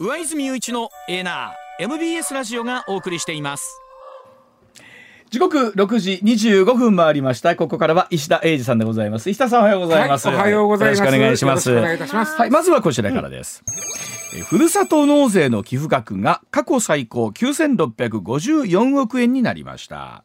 [0.00, 3.80] 上泉雄一のエナー MBS ラジオがお送りしています。
[5.30, 7.54] 時刻6時25分回りました。
[7.54, 9.30] ここからは石田英二さんでございます。
[9.30, 10.98] 石田さんおはようございます、はいおはようございます。
[10.98, 11.70] よろしくお願いします。
[11.70, 12.36] よろしくお願いいたします。
[12.36, 13.70] はいまずはこちらからです、え
[14.42, 20.24] ふるさと納税の寄付額が過去最高9654億円になりました。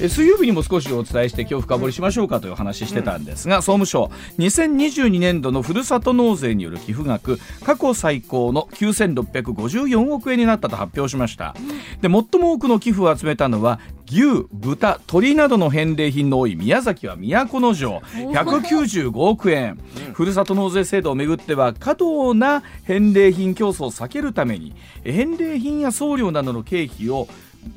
[0.00, 11.54] え水曜日にも少しお伝えして今日深掘りしましょうかという話してたんですが、総務省2022年度のふるさと納税による寄付額過去最高の9654億円になったと発表しました。
[12.00, 19.78] で最も多くの寄付を集めたのは牛豚鶏などの返礼品の多い宮崎は都城195億円、
[20.14, 27.28] ふるさと納税制度をめぐっては過度な返礼品競争を避けるために返礼品や送料などの経費を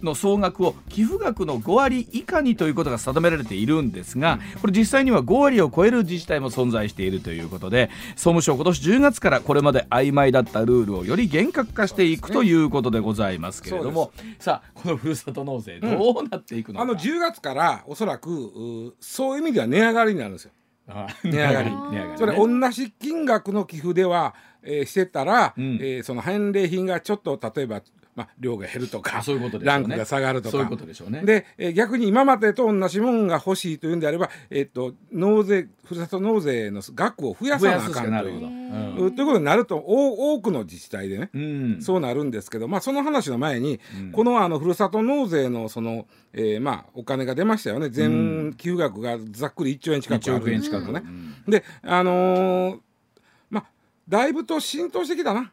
[0.01, 20.51] の総額を寄付額の5割以下にということが定められているんですがこれ実際には5割を超える自治体も存在しているということで総務省今年10月からこれまで曖昧だったルールをより厳格化していくということでございますけれどもさあこのふるさと納税どうなっていくのか、あの10月からおそらくうそういう意味では値上がりになるんですよ。
[20.93, 21.71] あ値上がり。
[21.71, 22.09] 値上がり。
[22.11, 22.17] ね。
[22.17, 25.75] それ同じ金額の寄付では、えーしてたら、ん。
[25.81, 27.81] えーその返礼品がちょっと例えば、
[28.21, 29.71] まあ、量が減るとかあそういうことでね。
[29.71, 30.51] ランクが下がるとか。
[30.51, 31.21] そういうことでしょうね。
[31.23, 39.21] で、えー逆に今までと同じもんが欲しいというんであれば、えー、と納税ふるさと納税の額を増やさなあかんといううんうと。
[39.21, 41.81] いうことになるとお多くの自治体でね、うん。
[41.81, 43.79] そうなるんですけど、まあ、その話の前に、
[44.11, 47.89] このあのふるさと納税のその、えーまあ、お金が出ましたよね。
[47.89, 51.03] 全寄付額がざっくり1兆円近くあ1億円るんですけどね、
[51.47, 52.79] であのー
[53.49, 53.65] まあ
[54.07, 55.51] だいぶと浸透してきたな。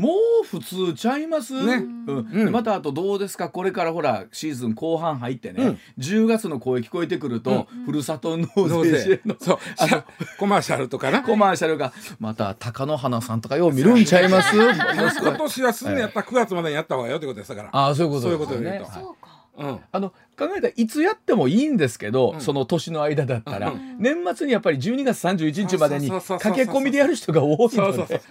[0.00, 1.74] もう普通ちゃいます、ね。
[1.74, 2.16] うん。
[2.18, 2.44] うん。
[2.46, 3.50] でまたあとどうですか？
[3.50, 9.58] これからほらシーズン後半入ってね、10月の声聞こえてくると、ふるさと納納税の税そう。
[9.78, 10.04] あの
[10.38, 11.22] コマーシャルとかな。
[11.22, 14.56] コマーシャルがまた貴乃花さんとかよう見るんちゃいます？
[14.56, 17.68] 今年はすんのやったら9月までにやった方がよってことですだから。
[17.72, 18.92] ああそういうことそういうですよねことで言うと。
[18.92, 19.40] そうか。
[19.58, 19.78] うん。
[19.92, 20.12] あの
[20.48, 28.22] 考えたらいつやってもいいんですけど、その年の間だったら、年末にやっぱり12月31日までに駆け込みでやる人が多いので。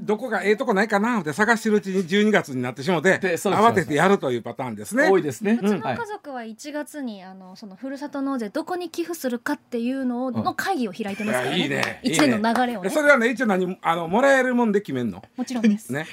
[0.00, 5.08] どこがええとこないかなって探してるうちに12月になってしもてでそうです慌ててやるというパターンですね。
[5.08, 5.58] 多いですね。
[5.62, 5.96] うちのはい。
[5.96, 12.00] 家族は1月にあのそのふるさと納税どこに寄付するかっていうのをの会議を開いてますからいやいいね。
[12.02, 12.90] 一年の流れをね。
[12.90, 15.22] それはね一応何あのもらえるもんで決めんの？
[15.36, 15.92] もちろんです。
[15.92, 16.06] ね。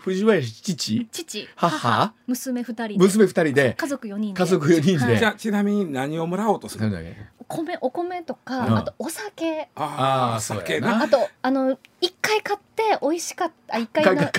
[0.00, 1.08] 藤林父？
[1.10, 1.68] 父、母？
[1.68, 3.04] 母、娘二人で。
[3.04, 3.74] 娘二人で。
[3.76, 4.38] 家族四人で。
[4.38, 5.18] 家族4人で、はい。
[5.18, 8.78] じゃあちなみに何をもらおうとするなんだっけお米お米とか、うん。
[8.78, 10.66] あとお酒、あーそうやな。
[10.66, 11.02] 酒な。
[11.02, 14.30] あとあの一回買って美味しかったあ一回な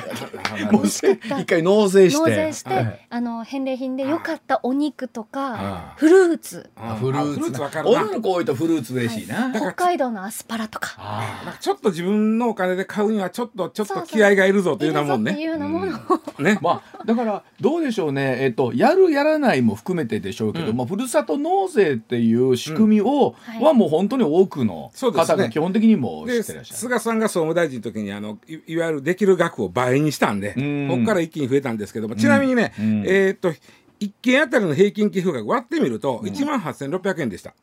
[0.72, 1.40] もうしかった。
[1.42, 2.20] 一回納税して。
[2.20, 3.08] 納税して、はい。
[3.10, 7.30] あの返礼品で良かったお肉とあかフルーツ、あフルーツ。
[7.30, 8.02] あフルーツわかるな。
[8.02, 9.28] 女の子多いとフルーツ嬉しい。
[9.28, 11.56] な、はい北海道のアスパラとか。
[11.62, 15.48] ちょっと自分のお金で買うにはちょっとちょっとそうそう気合がいるぞというようなもんいるぞっていね。
[15.48, 16.00] うようなもの
[16.40, 16.60] を、ね。
[16.62, 18.38] まあだからどうでしょうね。
[18.42, 23.64] えっとやるやらないも含めてでしょうけども、ふるさと納税っていう仕組みを、はい。
[23.64, 25.38] はもう本当に多くのそうですね。
[25.38, 26.78] 方が基本的にも知でってらっしゃる。
[26.80, 30.88] 菅さんが総務大臣の時にあのいいわゆるできる額を倍にしたんで、うん。
[30.90, 33.04] ここから一気に増えたんですけども、ちなみにね、うん。
[33.06, 33.54] えーっと
[34.00, 37.54] 一件あたりの平均寄付額割ってみると1万8600円でした。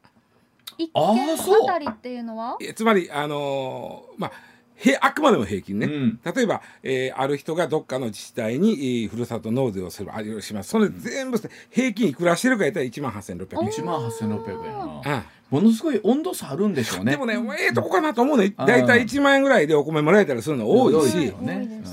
[0.78, 2.56] 一あー軒そうあたりっていうのは？
[2.62, 4.32] えつまりあのーまあ
[4.82, 6.20] へあくまでも平均ね、うん。
[6.24, 10.70] 例えば、えーある人がどっかの自治体に、えーふるさと納税をするあるします。
[10.70, 15.16] それ全部して平均いくらしてるか言ったら1万8600円、1万8600円な。
[15.16, 17.10] うんものすごい温度差あるんでしょうね。
[17.10, 21.32] でもねええとこかなと思うねあー大体1万円ぐらいでお米もらえたりするの多いし。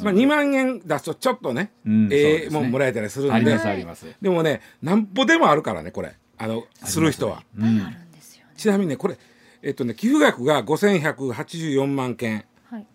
[0.04, 2.10] まあ、2万円出すとちょっとね、うん。
[2.12, 3.52] ええもんもらえたりするんで。
[3.52, 6.14] ますあります、でもねなんぼでもあるからねこれ。
[6.38, 7.42] あのする人は。
[7.58, 8.54] いっぱいあるんですよね。
[8.56, 9.18] ちなみにねこれ
[9.64, 12.36] えっとね寄付額が5184万件。
[12.36, 12.47] はい。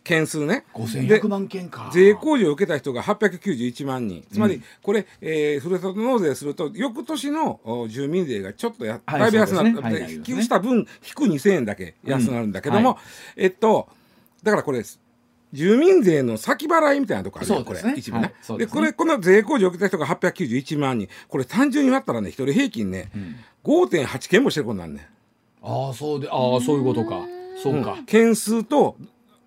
[0.04, 0.64] 件数ね。
[0.74, 1.90] 5100万件か。
[1.92, 4.24] 税控除を受けた人が891万人。
[4.30, 9.94] つまりこれ、えーふるさと納税すると翌年のお住民税がちょっとや、はいだいぶ安なる、そうですね。
[9.94, 10.02] はい。
[10.02, 10.84] はい寄付した分引
[11.14, 12.98] く2000円だけ安くなるんだけども、うんは
[13.36, 13.88] えっと
[14.42, 15.00] だからこれです
[15.52, 18.10] 住民税の先払いみたいなとこあるよこれ、そうですね。
[18.10, 18.32] 一部ね,、はい。
[18.32, 18.58] ですね。
[18.58, 21.08] でこれこの税控除を受けた人が891万人。
[21.28, 23.10] これ単純に割ったらね一人平均ね、
[23.64, 25.06] 5.8件もしてることになるねん。
[25.62, 27.20] ああそうでああそういうことか。
[27.62, 28.96] そうか、件数と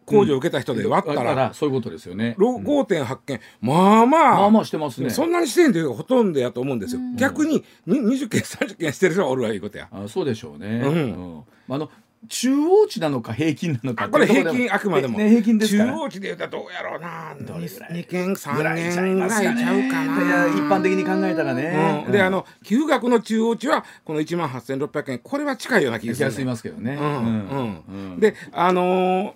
[0.05, 2.35] 控除を受けた人で割ったら、そういうことですよね。
[2.37, 4.39] ろ5.8件まあまあ。
[4.39, 5.09] まあまあしてますね。
[5.09, 9.87] そんなにしてんというかほとんどやと思うんですよ、逆にに20件30件してる人がおるわいうことや。
[9.91, 10.81] あそうでしょうね。
[10.83, 10.93] うん。
[10.93, 11.75] うん。
[11.75, 11.89] あの
[12.27, 14.05] 中央値なのか平均なのか。
[14.05, 15.77] あこれ平均あくまでも、ね平均です。
[15.77, 17.35] 中央値で言うたらどうやろうな。
[17.39, 22.03] どれぐらい2件3ぐらいちゃい件ぐらいちゃうかな、一般的に考えたらね。
[22.07, 25.19] うん、であの寄付額の中央値はこの1万8600円。
[25.19, 26.97] これは近いような気がする、気がしますけどね。
[26.99, 27.07] うん。
[27.07, 27.83] うん。
[27.87, 28.19] うん。
[28.19, 29.31] であのー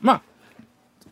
[0.00, 0.22] まあ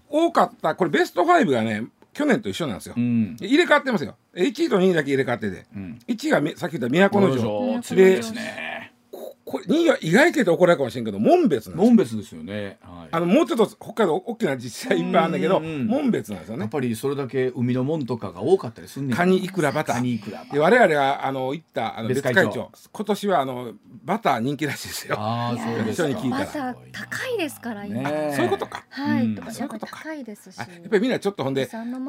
[0.08, 3.36] 多かったこれベスト5がね去年と一緒なんですよ、うん。
[3.40, 4.16] 入れ替わってますよ。
[4.34, 5.98] 1位と2位だけ入れ替わってて、ん。
[6.08, 7.94] 1位がみさっき言った都城。
[7.94, 8.85] ですね。
[9.46, 11.86] ここれ2位は意外と言うと怒られるかもしれんけど門別なんですよ。
[11.86, 12.78] 門別ですよね。
[12.82, 13.08] はい。
[13.12, 16.62] あのもうちょっと北海道大きな自治体いっぱいあるんだけど門別なんですよね。
[16.62, 19.96] やっぱりそれだけ海の門とかが多かったりするんねんカニいくらバター。
[19.96, 23.72] カニいくらで我々があの行ったあの別別会長会長今年はあの
[24.04, 25.16] バター人気らしいですよ。
[25.16, 26.08] ああそうですか。
[26.08, 26.44] 一緒に聞いたら。
[26.44, 28.84] バター高いですから今、ねそういうことか。
[28.90, 30.58] はい、うん高いですし。
[30.58, 32.00] あやっぱりみんなちょっとほんで国産の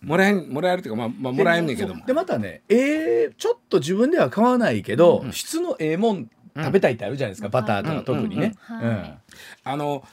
[0.00, 2.06] ものとかは、もらえんもらえるっていうかまあ、まあ、もらえんねんけども。
[2.06, 8.54] でまたねえー、ちょっと自分では買わないけど、質のええもん食べたいってあるじゃないですか、バターとか特にね。
[8.70, 8.84] うんうん。
[8.84, 9.18] うんはい。
[9.64, 10.04] あの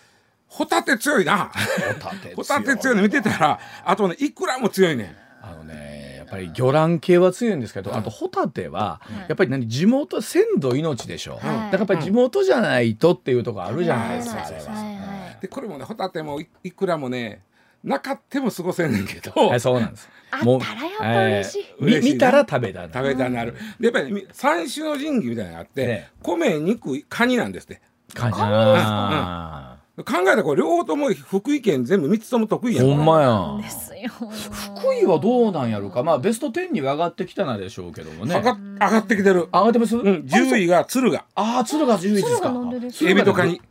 [0.47, 1.51] ホタテ強いな。
[1.51, 5.15] ホタテホタテ強いの見てたらあとねイクラも強いねん。
[5.41, 11.41] あのねやっぱり魚卵系は強いんですけど、あとホタテはやっぱり何地元鮮度命でしょ、はい。
[11.41, 14.45] だからやっぱり地元じゃないとっていうところあるじゃないですか、はい。
[14.47, 15.37] あれは。
[15.41, 17.41] でこれもねホタテもイイクラもね
[17.85, 20.09] なかっても過ごせんねんけど、はい、そうなんです。
[20.31, 21.65] あったらやっぱ嬉しい。
[21.79, 22.13] えーみ嬉しいな。
[22.15, 22.93] 見たら食べたな。
[22.93, 27.79] 食べたなる、でやっぱりみ三種の神器みたいなのがあって、ね米肉カニなんですって。
[28.13, 32.87] かあ考えたらこれ両方とも福井県全部3つとも得意やん。
[32.87, 33.63] ほんまや。
[33.63, 36.03] ですよ福井はどうなんやろか。
[36.03, 38.35] まあベスト10には上がってきたなでしょうけどもね。
[38.35, 41.97] 上が上がってきてる、上がってます、うん、10位が鶴がああ鶴が。
[41.97, 43.61] 10位です鶴かがなんでですかエビとカニ。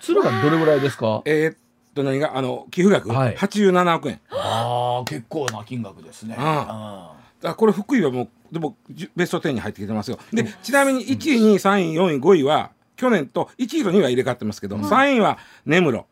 [0.00, 1.22] 鶴がどれぐらいですか？
[1.24, 1.56] えーっ
[1.96, 3.36] と何があの寄付額、はい。
[3.36, 4.20] 87億円。
[4.30, 6.36] ああ結構な金額ですね。
[6.38, 8.76] ああこれ福井はもうでも
[9.14, 16.06] ベスト10に入ってきてますよでちなみに1位2位3位4位5位は去年と1位と2位は入れ替わってますけど、3位は根室、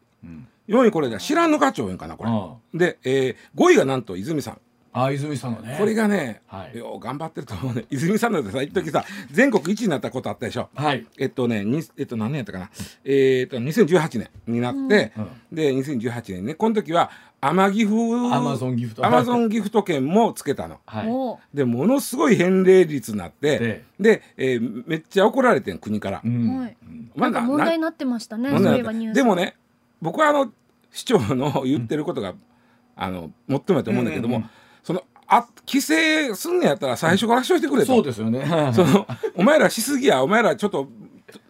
[0.68, 4.60] 4位これで知らんのか町園かなこれ、あで、えー、5位がなんと泉さん
[4.94, 5.74] ああ泉さんのね。
[5.76, 6.78] これがね、はい。
[6.78, 7.84] よう頑張ってると思うね。
[7.90, 10.68] 泉さんなんてさ一時さ全国1位になったことあったでしょ。
[10.72, 11.04] はい。
[11.18, 12.70] えっとねにえっと何年やったかな。
[13.04, 15.28] えーっと2018年になって、うん。
[15.52, 16.54] で2018年ね。
[16.54, 17.10] この時は
[17.40, 19.04] 天岐阜アマゾンギフト。
[19.04, 20.78] アマゾンギフト券もつけたの。
[20.86, 21.08] はい。
[21.08, 21.40] お。
[21.52, 26.20] でものすごい返礼率になってでで、えーめっちゃ怒られてん国から。
[26.24, 26.56] うん。
[26.56, 26.76] はい。
[27.16, 28.48] まだなんか問題になってましたね
[29.12, 29.24] で。
[29.24, 29.56] もね
[30.00, 30.52] 僕はあの
[30.92, 32.34] 市長の言ってることが、
[32.94, 34.50] あの最もやと思うんだけども、うんうんうん
[34.84, 37.86] そのあ規制すんのやったら最初からしといてくれと。
[37.86, 38.44] そうですよね。
[38.72, 40.88] そのお前らしすぎやお前らちょっと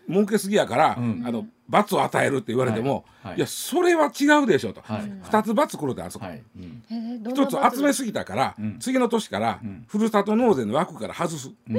[0.09, 1.23] 儲けすぎやから、ん。
[1.27, 3.33] あの罰を与えるって言われても、はい。
[3.33, 3.37] はい。
[3.39, 5.13] いやそれは違うでしょと、はい。
[5.23, 6.83] 二つ罰来るであそこ、はい、うん。
[6.91, 8.79] えーどんな一つ集めすぎたから、ん。
[8.79, 9.85] 次の年から、ん。
[9.89, 11.73] ふるさと納税の枠から外す、う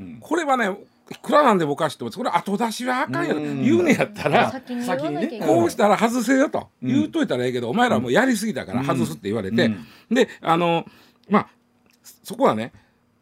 [0.00, 0.18] ん。
[0.20, 0.76] これはね
[1.10, 3.64] いくらなんでもおかしいと思ってこれ後出しはあかんよ、うん。
[3.64, 9.86] 言うねやったら先にねこうしたら外せよと言うといたらええけど、お前らもうやりすぎたから外すって言われて、うん。
[10.14, 10.84] であの
[11.28, 11.48] まあ
[12.02, 12.72] そこはね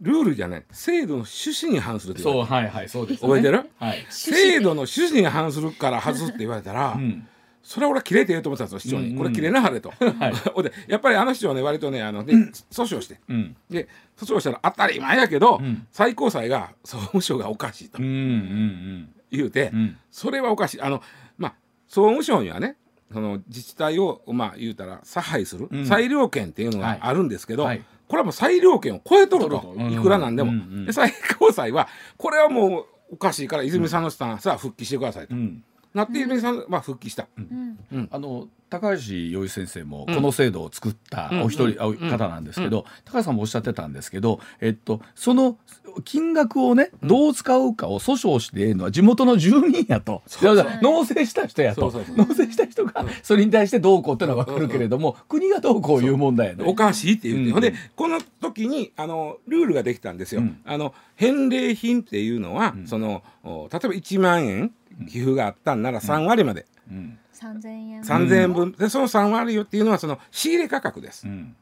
[0.00, 0.64] ルールじゃない。
[0.70, 3.70] 制度の趣旨に反するそうはいはいそうです、ね、覚えてる？
[3.78, 7.26] はい、制度の趣旨に反するから外すって言われたら、うん。
[7.62, 9.12] それは俺は切れてええと思ってたんですよ市長に、うん。
[9.12, 10.32] うんこれ切れなはれと、はい。
[10.54, 12.34] ほんでやっぱりあの市長はね割とねあのね、
[12.70, 13.18] 訴訟して。
[13.28, 13.56] うん。
[13.70, 15.86] で訴訟したら当たり前やけど、ん。
[15.92, 19.96] 最高裁が総務省がおかしいとうんうん言うて、うん。
[20.10, 20.80] それはおかしい。
[20.80, 21.02] あの
[21.36, 21.54] まあ
[21.86, 22.76] 総務省にはね
[23.12, 25.86] その自治体をまあ言うたら差配する、ん。
[25.86, 26.98] 裁量権っていうのはい。
[26.98, 27.84] があるんですけど、はい。
[28.08, 29.74] これはもう裁量権を超えとると。
[29.90, 35.62] いくらなんでも、うんうんで最高裁はこれはもうおかしいから泉さんのさんさあ復帰してくださいと、うん
[35.96, 38.08] なって泉さんは復帰した、うん。
[38.12, 45.56] あの高橋洋一先生もこの制度を作ったお一人、あ方なんですけど、高橋さんもおっしゃってたんですけど、えっと、その
[46.04, 50.22] 金額をねどう使うかを訴訟しているのは地元の住民やと。
[50.82, 51.90] 納税した人やと。
[52.14, 57.52] 納税した人がそれに対してどうこうっていうのは分かるけれども、国がどうこういう問題やねおかしいって言って、うん。
[57.52, 60.42] ほんでこの時にあのルールができたんですよ。
[60.42, 60.60] うん。
[60.66, 64.72] あの返礼品っていうのは、そのお例えば1万円
[65.08, 67.18] 寄付があったんなら3割まで、うん。
[67.32, 71.26] 三千円3000円分でその3割よっていうのはその仕入れ価格です。
[71.26, 71.56] うん。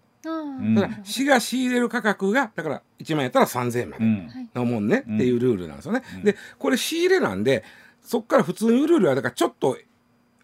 [0.75, 6.03] だから市が仕入れる価格がだから1万円やったら3000円までうんのもんね、っていうルールなんですよね。
[6.23, 7.65] でこれ仕入れなんで
[8.01, 9.77] そこから普通に売るよりはだからちょっと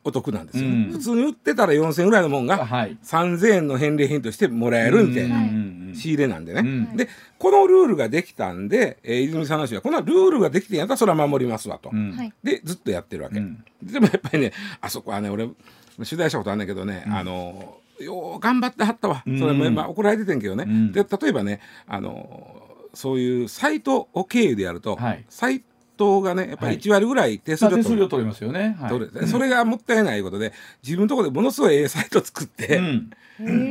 [0.02, 0.90] お得なんですよ、うん。
[0.92, 2.96] 普通に売ってたら4,000円ぐらいのもんがはい。
[3.02, 6.62] 3,000円の返礼品としてもらえるみたいな仕入れなんでね、う
[6.94, 6.96] ん。
[6.96, 12.12] でこのルールができたんで、えー泉さんの話はこのルールができてんやったらそれは守りますわと、うん。
[12.12, 12.32] はい。
[12.42, 13.62] でずっとやってるわけ、うん。
[13.82, 15.48] でもやっぱりねあそこはね俺
[15.96, 19.38] 取材したことあるんだけどね、あのよう頑張ってはったわ、うん。
[19.38, 20.92] それもまあ怒られててんけどね、うん。
[20.92, 22.56] で例えばねあの
[22.94, 25.24] そういうサイトを経由でやると、はい。
[25.28, 25.62] サイ
[26.00, 28.76] トがねやっぱり1割ぐらい手数料手取る数料取りますよね。
[28.80, 29.28] はい。
[29.28, 33.10] それがもったいないことで自分のところでものすごいええサイト作って、うん。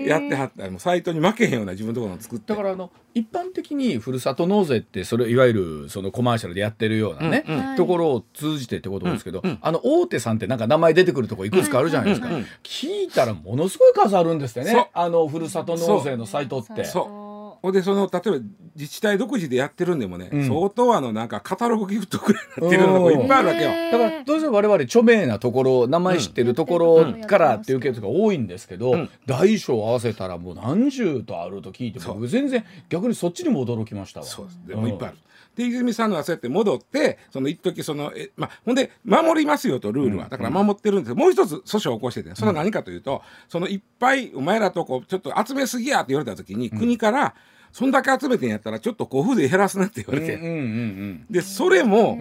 [0.05, 0.69] やってはった。
[0.69, 2.53] もうサイトに負けへんような自分のところの作って。
[2.53, 7.65] だからあの一般的にふるさと納税ってそれいわゆるそのコマーシャルでやってるようなね、うんうん。
[7.65, 7.77] はい。
[7.77, 9.59] ところを通じてってことですけど、うんうん。
[9.61, 12.45] あの大手さんってなんか名前出てくるとこいくつかあるじゃないですか、うんうん。
[12.63, 14.89] 聞いたらものすごい数あるんですってね。
[14.93, 16.85] あのふるさと納税のサイトって。
[16.85, 17.28] そう
[17.61, 18.37] ほんでその例えば
[18.75, 23.69] 自治体独自でやってるんでもね、うん相当あのなんかカタログギフトくらいになってるようなとこいっぱいあるわけよ。
[23.91, 34.25] だからどうしても我々著名なところ名前知ってるところからっていうケースが多いんですけど、うん大小合わせたらもう何十とあると聞いてそう僕全然逆にそっちにも驚きましたわ。
[34.25, 35.17] そうですでもいっぱいある。
[35.59, 47.33] で泉さんのはそうやって戻ってその一時そのえまあほんで守りますよとルールは、うんだから守ってるんですけどもう一つ訴訟を起こしててそれは何かというと、そのいっぱいお前らとこちょっと集めすぎやって言われた時に、国から
[47.71, 52.17] そんだけ集めてんやったらちょっと交付税減らすなって言われて、うんうんうんでそれも、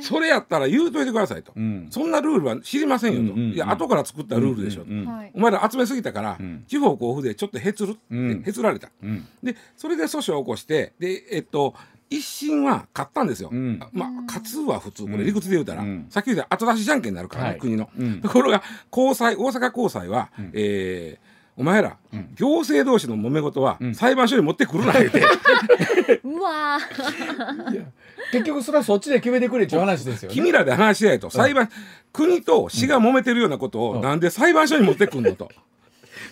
[0.00, 1.86] それやったら言うといてくださいと、うん。
[1.90, 6.64] そんなルールは知りませんよと、うんうんうんいや後から作ったルールでしょと、うんお前ら集めすぎたから、うん。
[6.66, 8.42] 地方交付でちょっとへつるって、うん。
[8.46, 8.90] へつられた。
[9.02, 9.26] うん。
[9.42, 11.74] でそれで訴訟を起こしてでえっと
[12.10, 13.80] 一審は勝ったんですよ、うん。
[13.92, 15.04] まあ勝つは普通。
[15.04, 16.06] これ理屈で言うたら、うん。
[16.10, 17.58] さっき言った後出しじゃんけんになるからね、はい。
[17.58, 18.20] 国の、うん。
[18.20, 20.50] ところが高裁大阪高裁は、ん。
[20.52, 22.34] えーお前ら、ん。
[22.34, 23.94] 行政同士の揉め事は、ん。
[23.94, 25.20] 裁判所に持ってくるな言うて。
[26.24, 27.86] うわー。
[28.32, 30.34] 結局それはそっちで決めてくれっていう話ですよね。
[30.34, 31.30] 君らで話し合えと。
[31.30, 31.70] 裁判、
[32.12, 34.00] 国と市が揉めてるようなことを、うん。
[34.00, 35.48] なんで裁判所に持ってくんのと。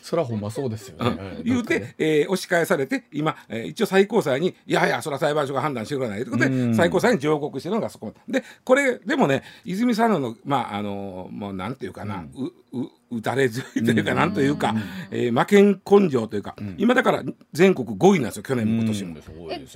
[0.03, 1.11] それはほんまそうですよね。
[1.11, 1.43] はい。
[1.45, 6.75] 言うて、えー押し返されて今、えー一応最高裁に「いやいやそれは裁判所が判断してくれない」ということで、うん。
[6.75, 8.13] 最高裁に上告してるのがそこ。
[8.29, 14.75] でこれでもね泉さんのまああのもうなんていうかな、うう打たれ強いというか、なんというか、
[15.11, 19.17] えー負けん根性というか、今だから全国5位なんですよ去年も今年も。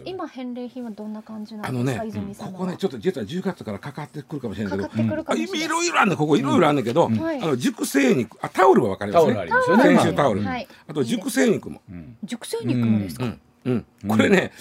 [0.04, 2.58] 今返礼品はどんな感じなあのねんですか、泉さんのは？
[2.58, 5.66] ここねちょっと実は10月からかかってくるかもしれないけどかかってくるかあもしれない。
[5.66, 7.40] いろいろあんねんここいろいろあんねんけど、はい。
[7.42, 9.34] あの熟成肉あタオルは分かりますね。
[9.34, 9.82] タオルありますよね。
[9.82, 10.68] 先週タオル、はい。
[10.88, 11.82] あと熟成肉も。
[12.24, 13.40] 熟成肉もですか、うん。
[13.64, 14.52] うん、これね、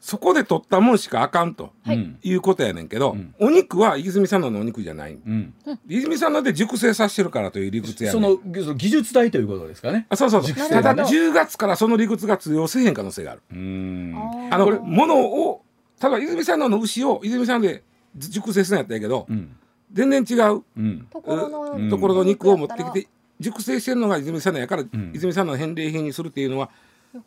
[0.00, 1.96] そこで取ったもんしかあかんとはい。
[1.96, 3.34] うんいうことやねんけど、ん。
[3.38, 5.54] お肉は泉さんののお肉じゃない、うん。
[5.86, 8.22] 泉さんので熟成させてるからという理屈やねん。
[8.22, 10.06] そのその技術代ということですかね。
[10.08, 10.54] あそうそうそう。
[10.54, 13.42] ただなるほど10月からその理屈が通用せえへん可能性がある。
[13.52, 14.14] うん。
[14.50, 15.62] ああのものを
[15.98, 17.82] ただ泉さんのの牛を泉さんで
[18.16, 19.54] 熟成するんやったんやけど、うん。
[19.92, 20.62] 全然違う。
[20.76, 21.06] うん。
[21.10, 21.90] ところの、うん。
[21.90, 25.12] ところの肉を持ってきて熟成してるのが泉さんのやから、ん。
[25.14, 26.70] 泉さんの返礼品にするっていうのは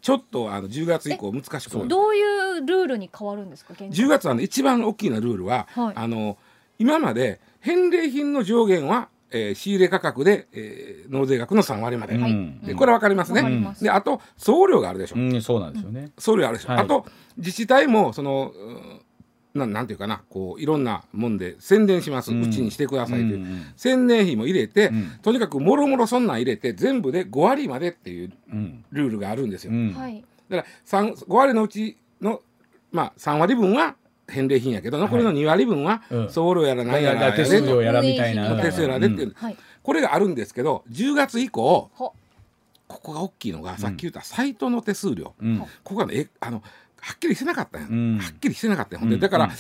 [0.02, 1.88] ちょっとあの10月以降難しくなる。
[1.88, 2.16] どう
[2.58, 5.94] いうルールに変わるんですか現10月はね一番大きなルールは、はい。
[5.96, 6.38] あの
[6.80, 12.60] 今まで返礼品の上限は、えー仕入れ価格で、えー納税額の3割まで、はいうん。
[12.62, 13.84] でこれわかりますね、わかります。
[13.84, 16.12] であと送料があるでしょ、うんそうなんですよね。
[16.18, 16.82] 送料あるでしょ、はい。
[16.82, 17.06] あと
[17.38, 19.02] 自治体もそのうん
[19.54, 25.12] なんなんていうかなこういろんなもんで宣伝します、ううんちにしてくださいという、うんうん宣伝費も入れて、うん。
[25.22, 28.84] とにかくもろもろそんなん入れて全部で5割までっていううん。
[28.92, 29.72] ルールがあるんですよ、
[30.50, 32.42] だから三5割のうちの、
[32.92, 33.96] まあ、3割分は
[34.28, 36.30] 返礼品やけど残りの2割分はうん。
[36.30, 38.62] 送料やら何やらや手で、数料やらみたいな。
[38.62, 39.58] 手数料やでっていう、はい。
[39.84, 42.12] これがあるんですけど10月以降は
[42.88, 45.60] ここが大きいのがさっき言ったサイトの手数料、うん。
[45.60, 46.64] ここがねえあの
[47.02, 48.18] はっきりしてなかったんや、うん。
[48.18, 49.00] はっきりしてなかったんや。
[49.00, 49.22] ほんでうん。
[49.22, 49.52] だから、うん。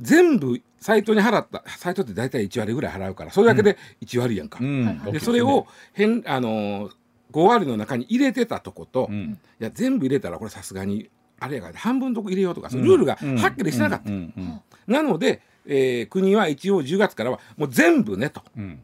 [0.00, 4.58] 全部サイトに払ったサイトって大体1割ぐらい払うからそれだけで1割やんか、
[5.12, 6.92] でそれを変あのー
[7.32, 9.38] 5割の中に入れてたとこと、いうん。
[9.58, 11.08] や全部入れたらこれさすがに
[11.42, 18.42] あれやから半分とこ入れようとか、そうルールがはっきりしてなかった、うんうんなので、えー国は一応10月からはもう全部ねと。
[18.56, 18.80] うん。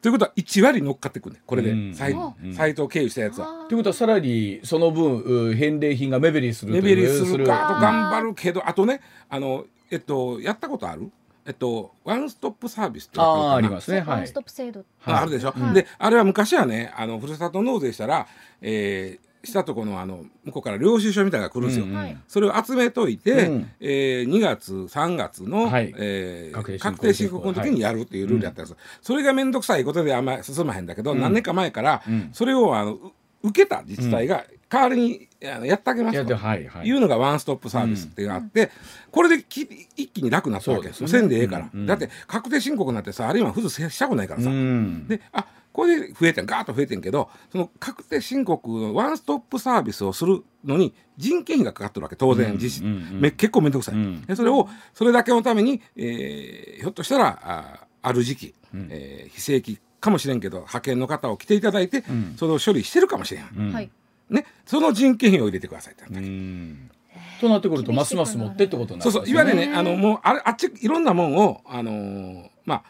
[0.00, 1.94] ということは1割乗っかってくんねこれで、うん。
[1.94, 3.66] サイトを経由したやつは。
[3.68, 11.10] ということはさらにその分う返礼品が目減りする目減りするかあと頑張るけどあとねあのえっとやったことある？
[11.44, 13.98] えっとワンストップサービスってああありますね。
[13.98, 14.06] はい。
[14.08, 14.84] ワンストップ制度。
[15.00, 15.74] はいあるでしょ、はい。
[15.74, 18.28] であれは昔はねあのふるさと納税したら、
[18.62, 21.90] えーしたとこのあの向こうから領収書みたいなのが来るんですよ、うん。
[21.92, 22.16] うんはい。
[22.28, 23.70] それを集めといて、うん。
[23.80, 25.94] えー2月3月の、はい。
[25.96, 32.30] えー確定申告の時にやるっていうルールやったんです、それが面倒くさいことであんまり進まへんだけど、何年か前から、うん。
[32.32, 36.36] それをあのう受けた自治体が代わりにやってあげますと。
[36.36, 38.70] はいうのがワンストップサービスっていうのがあって、
[39.10, 39.62] これでき
[39.96, 41.08] 一気に楽になったわけですよ。
[41.08, 45.08] せんでええから、だって確定申告なんてさあるいは付随したくないからさ、うん。
[45.08, 62.34] であこれで増えてんガーッと増えてんけどその確定申告のワンストップサービスをするのに人件費がかかってるわけ当然、うん実め結構面倒くさい、うそれをそれだけのために、えーひょっとしたらあある時期、えー非正規かもしれんけど派遣の方を来ていただいて、ん。
[62.36, 63.90] それを処理してるかもしれん、
[64.30, 66.22] ね、その人件費を入れてくださいってなっ
[67.40, 69.30] となってくるとますます持ってってことになるそうそう。
[69.30, 72.82] いわゆるねあのもうあれあっちいろんなもんをあのーまあ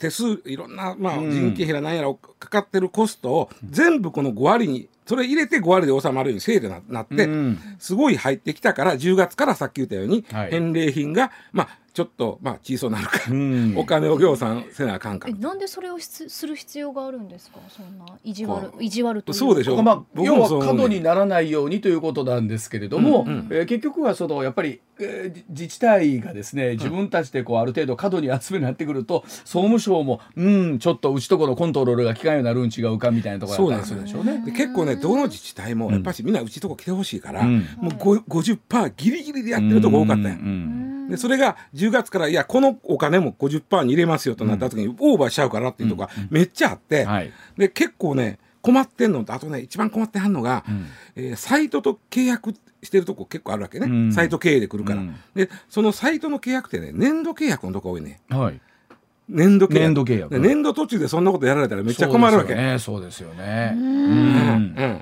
[0.00, 1.30] 手数いろんな、まあ、うん。
[1.30, 7.58] 人件費やら何やらかかってるコストを全部この5割にそれ入れて5割で収まるようにせいでななって、うん。
[7.78, 10.50] すごい入ってきたから10月からさっき言ったように、はい。
[10.50, 13.74] 返礼品が、まあ、ちょっと、まあ、小さなるか、うん。
[13.76, 17.58] お金を行さんせなあかんかえなんでそれをしつする必要があるんですか？
[17.68, 23.48] そんな意地悪意地悪とそうでしょまあ、僕要は過度にならないようにということなんですけれども、うんうん。
[23.50, 34.42] えー結局はそのやっぱり、えーじ自治体がですね自分たちでこうある程度過度に集めになってくると総務省もうんちょっとうちとこのコントロールが効かんようになるん違うかみたいなところだったりするでしょうね。
[34.44, 37.66] で結構ねどの自治体もやっぱしみんなうちとこ来てほしいから、うん。
[37.78, 40.30] もうご50%ギリギリでやってるとこ多かったんや。
[40.32, 40.40] うん。
[40.94, 47.32] うんでそれが10月からいやこのお金も50%に入れますよとなった時にオーバーしちゃうからっていうとこがめっちゃあって、はい。
[47.58, 50.86] で結構ね困ってんのとあとね一番困ってはんのが、ん。
[51.16, 54.12] えーサイトと契約してるとこ結構あるわけね、うん。
[54.12, 55.14] サイト経営で来るから、うん。
[55.34, 58.20] でそのサイトの契約ってね年度契約のとこ多いね。
[58.28, 58.60] はい。
[59.28, 59.80] 年度契約。
[59.80, 60.30] 年度契約。
[60.30, 62.78] で年度途中でそんなことやられたらめっちゃ困るわけ。
[62.78, 63.36] そうですよね。
[63.36, 63.72] そうですよね。
[63.74, 63.84] うん。
[63.84, 64.74] うん。
[64.76, 65.00] うん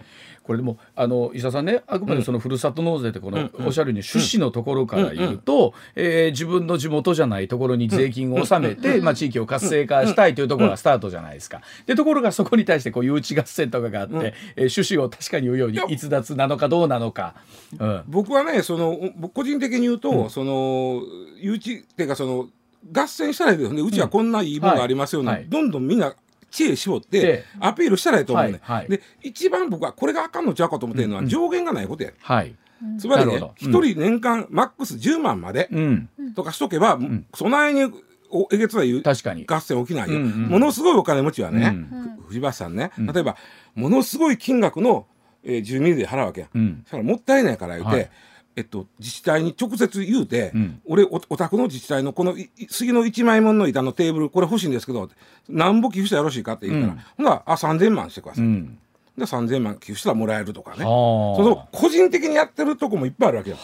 [0.48, 11.60] これでもあの石田さんねあくまでそのふるさと納税ってこの、うんおっしゃるように趣旨のところから言うと、えー自分の地元じゃないところに税金を納めて、まあ、地域を活性化したいというところがスタートじゃないですか。
[11.84, 14.14] でところがそこに対してこう誘致合戦とかがあって、
[14.56, 17.34] えー趣旨を確かに言うように逸脱なのかどうなのか。
[17.78, 18.02] うん。
[18.06, 21.02] 僕はねその僕個人的に言うと、その
[21.36, 22.48] 誘致っていうかその
[22.90, 23.82] 合戦したらいいね。
[23.82, 26.14] うちはこんないいものがありますよね、どんどんみんな
[26.58, 28.88] 知恵絞っえてアピールしたらいいと思うね、はいはい。
[28.88, 32.54] で一番僕はこれがあかんのちゃうかと思ってるのは上限がないことや、はい。
[32.98, 33.54] つまりねなるほど。
[33.56, 36.08] 一、人年間マックス10万までうん。
[36.34, 36.98] とかしとけば、
[37.34, 37.92] そないに
[38.30, 39.46] おえげつない確かに。
[39.46, 42.18] 合戦起きないよ、うんうんものすごいお金持ちはね、うん。
[42.26, 43.36] 藤橋さんね、例えば
[43.74, 45.06] ものすごい金額の、
[45.44, 46.82] えー住民税払うわけや、うん。
[46.84, 48.10] だからもったいないから言うて、はい
[48.58, 50.80] えっと、自治体に直接言うて、うん。
[50.84, 52.34] 俺おお宅の自治体のこの
[52.68, 55.08] 杉の1枚分の板のテーブルこれ欲しいんですけど
[55.48, 57.00] 何ぼ寄付したらよろしいかって言ったら、うん。
[57.18, 58.78] ほなあ3000万してください、うん。
[59.16, 60.84] で3000万寄付したらもらえるとかね。
[60.84, 61.36] はあ。
[61.36, 63.56] そうそう個人的にやってるとこもいっぱいあるわけよ。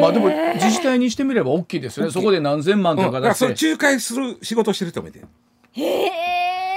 [0.00, 2.12] まあでも自治体にしてみれば大きいですよね。
[2.12, 3.56] そこで何千万とうん、だからか出して。
[3.56, 5.20] それ仲介する仕事してる人もいて。
[5.72, 6.10] へえ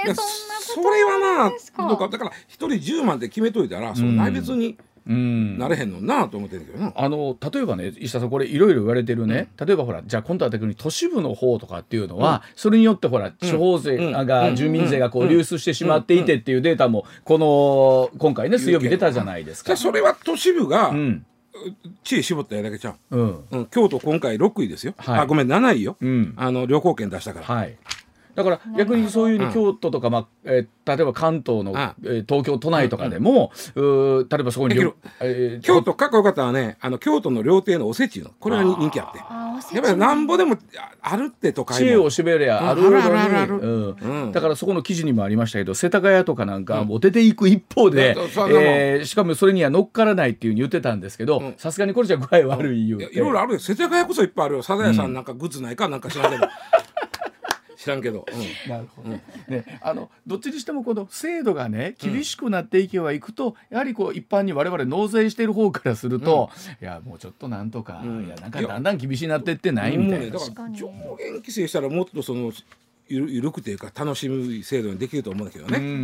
[0.06, 1.88] だそからんなことそれはななんですか。
[1.88, 2.04] だか。
[2.04, 4.78] らだから一人10万って決めといたらそんな別にうん。
[5.10, 6.92] なれへんのなと思ってるけどな。
[6.94, 19.76] あの例えばね石田さんこれいろいろ言われてるね、例えばほらじゃあ今度は逆に都市部の方とかっていうのは、それによってほら地方税が、うん住民税がこう流出してしまっていてっていうデータもこの今回ね水曜日出たじゃないですか。
[19.76, 21.26] それは都市部がうん
[22.04, 23.16] 知恵絞ったやだけちゃう。
[23.16, 24.94] うんうん、京都今回6位ですよ。
[24.96, 25.96] はいあごめん7位よ。
[26.00, 27.46] うんあの旅行券出したから。
[27.46, 27.76] はい。
[28.42, 34.74] だから逆にそういうふうに京都とか、まあえー例えば関東の、あえー東京都内とかでも、うー例えばそこに
[35.20, 39.20] えー京都かっこよかったのはねあの京都の料亭のおせちのこれが人気あって。
[39.22, 42.10] あおせちやっぱりなんぼでもああるって都会も。
[42.10, 44.32] 知恵をりゃあるうん。
[44.32, 48.16] だからそこの記事にもありましたけど世田谷とかなんかもう出ていく一方で、
[48.50, 51.54] えーしかもそれには乗っからないっていうふうに言ってたんですけどん。
[51.56, 53.04] さすがにこれじゃ具合悪い言うて。
[53.04, 53.58] いやいろいろあるよ。
[53.60, 54.62] 世田谷こそいっぱいあるよ。
[54.62, 56.46] サザエさんなんかグッズないかなんか知らんけど
[57.80, 58.70] 知らんけど、うん。
[58.70, 66.50] なるほど、ね、あのどっちにしてもこの制度がね厳しくなっていけばいくと、やはりこう一般に我々納税している方からすると、
[66.82, 68.26] いやもうちょっとなんとか、うん。
[68.26, 70.18] いやなんかだんだん厳しになってってないみたいな。
[70.18, 72.52] もうねだか確からに上限規制したらもっとその
[73.10, 75.78] ゆるゆるくていうか楽しむ制度にできると思うんだけどね。
[75.78, 75.94] うんうんう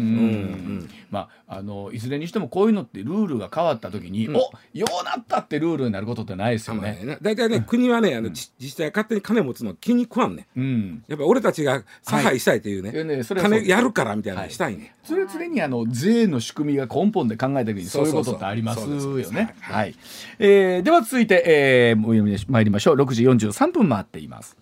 [0.83, 0.90] ん。
[1.11, 4.33] まあ、あのいずれにしてもこういうのってルールが変わった時に、お
[4.75, 7.01] ようなったってルールになることってないですよね。
[7.05, 10.61] ね、大体ね、国はねあの、自自治体が勝手に金持つの気に食わんねん。
[10.61, 12.92] うん、やっぱり俺たちが差配したいというね,、
[13.23, 18.97] 金やるからみたいなのしたいね、それ常にあの税の仕組みが根本で考えた時にそういうことってありますよ
[19.31, 19.55] ね。
[19.61, 19.95] ははい、
[20.38, 22.97] えーでは続いて、えー、参りましょう。
[22.97, 24.57] 6時43分回っています。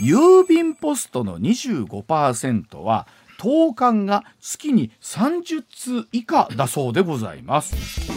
[0.00, 3.06] 郵便ポストの25%は
[3.38, 8.09] 投函が月に30通以下だそうでございます。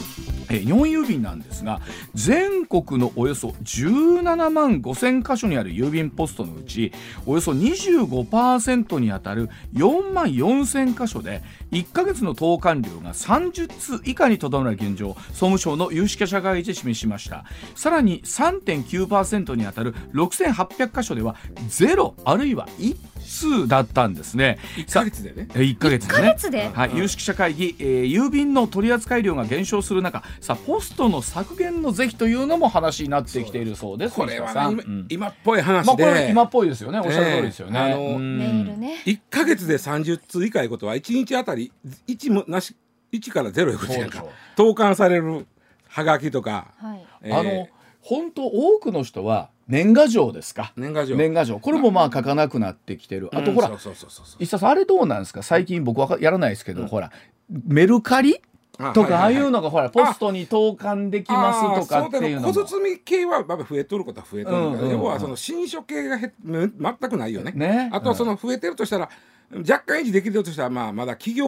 [0.53, 1.81] えー日本郵便なんですが
[2.13, 6.91] 全国のおよそ17万5000箇所にある郵便ポストのうち
[7.25, 17.45] およそ25%にあたる4万4000箇所で1ヶ月の投函量が30通以下にとどまる現状総務省の有識者会議で示しました。
[17.75, 21.35] さらに3.9%にあたる6800箇所では
[21.67, 24.59] ゼロあるいは1通だったんですね。
[24.77, 25.47] 1ヶ月でね。
[25.55, 26.19] えー1ヶ月でね。
[26.19, 26.69] 1ヶ月で？
[26.73, 36.99] はい、有識者会議、えー郵便の取扱量が減少する中さあポストの削減の是非というのも話になってきているそうですこれはね、今っぽい話まあこれで、今っぽいですよね。
[36.99, 38.38] おっしゃる通りですよね、ええあのうん。
[38.38, 38.97] メールね。
[39.05, 41.71] 1か月で30通以下いうことは1日あたり
[42.07, 42.75] 1もなし
[43.12, 45.45] 1から0いうことやんかそう投函される
[45.88, 47.05] はがきとか、はい。
[47.23, 47.39] えー。
[47.39, 47.67] あの
[48.01, 50.73] 本当多くの人は年賀状ですか？
[50.76, 51.15] 年賀状。
[51.15, 51.60] 年賀状。
[51.60, 52.10] これもまあ。
[52.13, 54.36] 書かなくなってきてる、あとほらうんそうそうそうそう。
[54.39, 55.41] 石田さんあれどうなんですか？
[55.41, 57.12] 最近僕はやらないですけど、ほら
[57.49, 58.41] メルカリ？
[58.80, 62.47] あとかああはいうのがほらポストに投函できますとかっていうのも。
[62.47, 64.99] あーそうだ小包系は増えとることは増えとるんだけど、うんうんうん。
[64.99, 67.52] 要はその新書系がへめ全くないよね。
[67.52, 67.89] ね。
[67.93, 69.10] あとはその増えてるとしたら
[69.58, 71.45] 若干維持できるとしたらまあまだ企業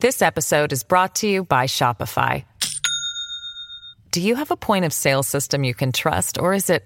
[0.00, 2.44] This episode is brought to you by Shopify.
[4.10, 6.84] Do you have a point of sale system you can trust, or is it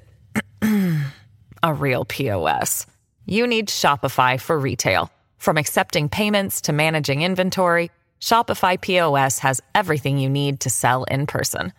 [1.65, 2.85] a real POS?
[3.25, 5.11] You need Shopify for retail.
[5.37, 11.25] From accepting payments to managing inventory, Shopify POS has everything you need to sell in
[11.27, 11.73] person.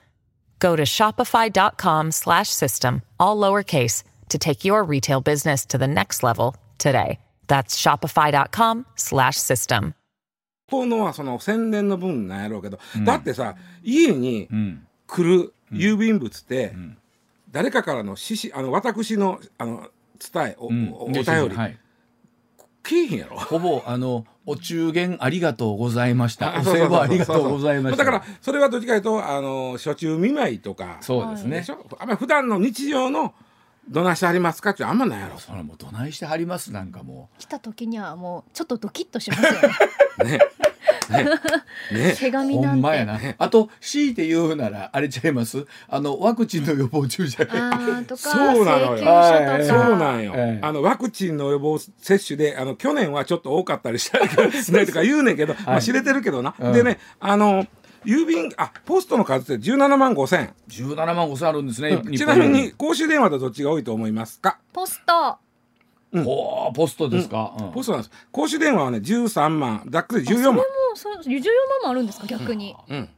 [0.59, 6.23] Go to shopify.com slash system, all lowercase, to take your retail business to the next
[6.23, 7.19] level today.
[7.49, 9.95] That's shopify.com slash system.
[10.71, 16.73] このはその宣伝の分なんやろうけど、だってさ家にん来る郵便物って、
[17.52, 19.88] 誰かからの指示あの私のあの
[20.34, 21.78] 伝えお,、うんおお便り、はい
[22.84, 23.38] けえへんやろ？
[23.38, 26.56] ほぼあのお中元ありがとうございました。
[26.56, 28.06] あお歳暮ありがとうございました。
[28.06, 31.70] だからそれはどっちかというとあの初中見舞いとかそうですねでし。
[31.70, 31.86] ょ？
[32.00, 33.34] あんまり普段の日常の
[33.90, 35.38] どないしてありますかってあんまないやろ。
[35.38, 36.72] それもうどないしてはります？
[36.72, 39.60] なんかも来た時にはもうちょっとドキッとしますよね
[40.24, 40.40] ね
[41.12, 41.30] ね。
[42.17, 42.32] 手 う。
[42.32, 43.36] 紙なんて。
[43.38, 45.65] あと強いて言うならあれちゃいます？
[45.88, 47.43] あのワクチンの予防注射。
[47.43, 49.06] あーとかそうなのよ。
[49.06, 50.65] はいそうなんよ、ええ。
[50.65, 56.74] あのワクチンの予防接種であの去年はちょっと多かったりしたりね とか言うねんけど、まあ、知れてるけどな、うん。
[56.74, 57.65] でねあの
[58.06, 62.02] 郵便あポストの数って17万5千、十七万五千あるんですね。
[62.15, 65.38] ちなみに公衆電話とどっちが多いと思いますか、ポスト
[66.13, 66.24] う
[66.74, 67.54] ポストですか？
[67.60, 67.72] うん。
[67.72, 68.12] ポストなんです。
[68.32, 69.84] 公衆電話はね13万。
[69.89, 70.63] ざっくり14それ万も
[70.96, 71.41] そう14万
[71.84, 72.28] もあるんですか？
[72.28, 72.76] 逆に。
[72.89, 73.10] うん。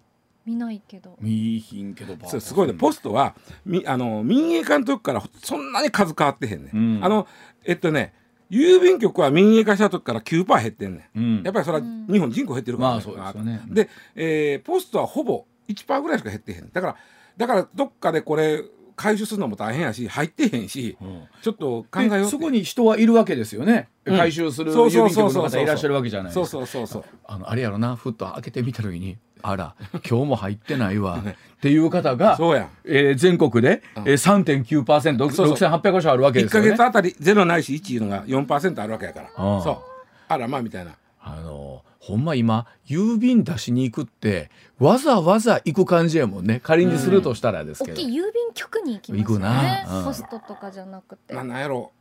[0.45, 1.15] 見ないけど。
[1.21, 2.15] 見いひんけど。
[2.27, 2.73] そうすごいね。
[2.73, 6.99] ポストはみあの民営化の時からそんなに数変わってへんね、うん。
[7.03, 7.27] あの
[7.63, 8.13] えっとね
[8.49, 11.43] 郵便局は民営化した時から9%減ってんねん、うん。
[11.43, 13.61] やっぱりそれは日本人口減ってるから、まあそうですよね。
[13.67, 16.71] で、えーポストはほぼ1%ぐらいしか減ってへん。
[16.73, 16.95] だから
[17.37, 18.63] だからどっかでこれ
[18.99, 21.27] 回収するのも大変やし入ってへんし、ん。
[21.41, 23.87] ちょっと考えようそこに人はいるわけですよね。
[24.03, 24.17] うん。
[24.17, 26.45] 回収する郵便局の方いらっしゃるわけじゃないですか。
[26.45, 27.17] そうそうそうそう。
[27.25, 32.69] あのあれやろなふっと開けてみた時にあら今日も入ってないわっていう方がそうや。
[32.83, 35.69] えー全国で、えー、3.9%そうそう。
[35.69, 36.69] 6800箇所あるわけで1すよね。
[36.71, 36.83] か月。
[36.83, 39.29] あたり0ないし1いうのが4%あるわけやから。
[39.37, 40.01] そう。
[40.27, 40.91] あらまあみたいな。
[41.21, 46.59] あのほんま今郵便出しに行くってわざわざ行く感じやもんね。
[46.63, 49.61] 仮にするとしたらですけど、大きい郵便局に行きますよ行くな。
[49.61, 50.03] ねうん。
[50.05, 51.35] ポストとかじゃなくて。
[51.35, 51.91] ななんやろ。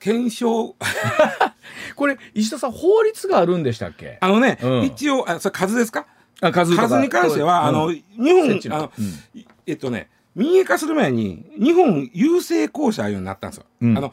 [0.00, 0.74] 検証。
[1.94, 4.18] これ石田さん法律があるんでしたっけ？
[4.20, 4.82] あのね、うん。
[4.84, 6.06] 一応あそれ数ですか？
[6.40, 9.46] あ数数に関しては、うんあの日本あの、うん。
[9.66, 13.98] えっとね民営化する前に日本郵政公社いうようになったんですよ、うん。
[13.98, 14.12] あの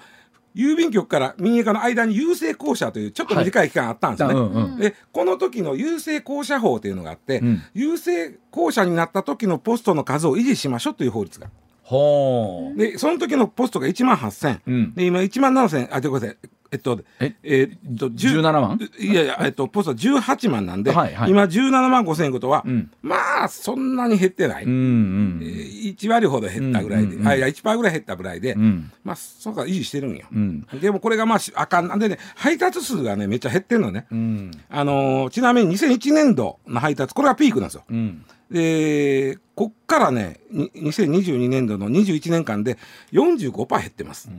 [0.55, 4.73] 郵便局から民営化の間に郵政公社というちょっと短い期間あったんですよね、うん。
[4.73, 4.79] うん。
[4.79, 7.61] でこの時の郵政公社法というのがあって、うん。
[7.75, 11.47] 郵政公社になった時のポストの数を維持しましょうという法律が
[11.85, 12.77] ほう。
[12.77, 14.93] でその時のポストが1万8000、うん。
[14.95, 16.37] で今1万7000あごめんなさい。
[16.71, 17.35] えっとえ？
[17.43, 18.79] えっと10 17万？
[18.99, 21.29] いやいや、えっと、ポスト18万なんで、はいはい。
[21.29, 22.91] 今17万5千いうことは、うん。
[23.03, 24.63] まあ、そんなに減ってない。
[24.65, 27.27] うんうんえー1割ほど減ったぐらいで、うんうんうん。
[27.27, 28.91] あいや1%ぐらい減ったぐらいで、うん。
[29.03, 30.67] まあそうか維持してるんよ、うん。
[30.81, 31.87] でもこれがまあしあかん。
[31.87, 34.51] なんでね配達数がねめっちゃ減ってんのね、うん。
[34.69, 37.83] あのーちなみに2001年度の配達これがピークなんですよ。
[37.89, 42.77] うんでこっからねに2022年度の21年間で
[43.11, 44.29] 45%減ってます、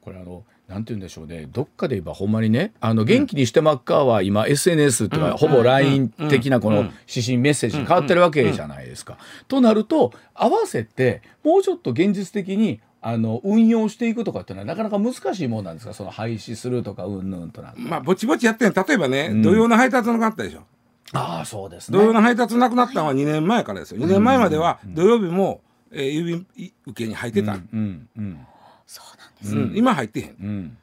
[0.00, 1.48] これあのなんて言うんでしょうね。
[1.50, 9.18] どっかで言えばほんまにねあの元気にしてまっかは今 SNS ってほぼ LINE 的なこの指針メッセージに変わってるわけじゃないですか。
[9.48, 15.94] となると合わせてもうちょっと現実的にあの運用していくとかっていうのはなかなか難しいもんなんですか？
[15.94, 18.84] その廃止するとかうんぬんとなまあぼちぼちやってんの。
[18.86, 19.42] 例えばね、ん。
[19.42, 20.64] 土曜の配達のがあったでしょ
[21.12, 21.98] ああそうですね。
[21.98, 24.00] 土曜の配達なくなったのは2年前からですよ。
[24.00, 26.46] 2年前までは土曜日も、えー郵便
[26.86, 28.46] 受けに入ってた、うんうん
[28.86, 29.56] そうなんです。
[29.56, 29.76] うん。
[29.76, 30.26] 今入ってへん。
[30.28, 30.78] うん。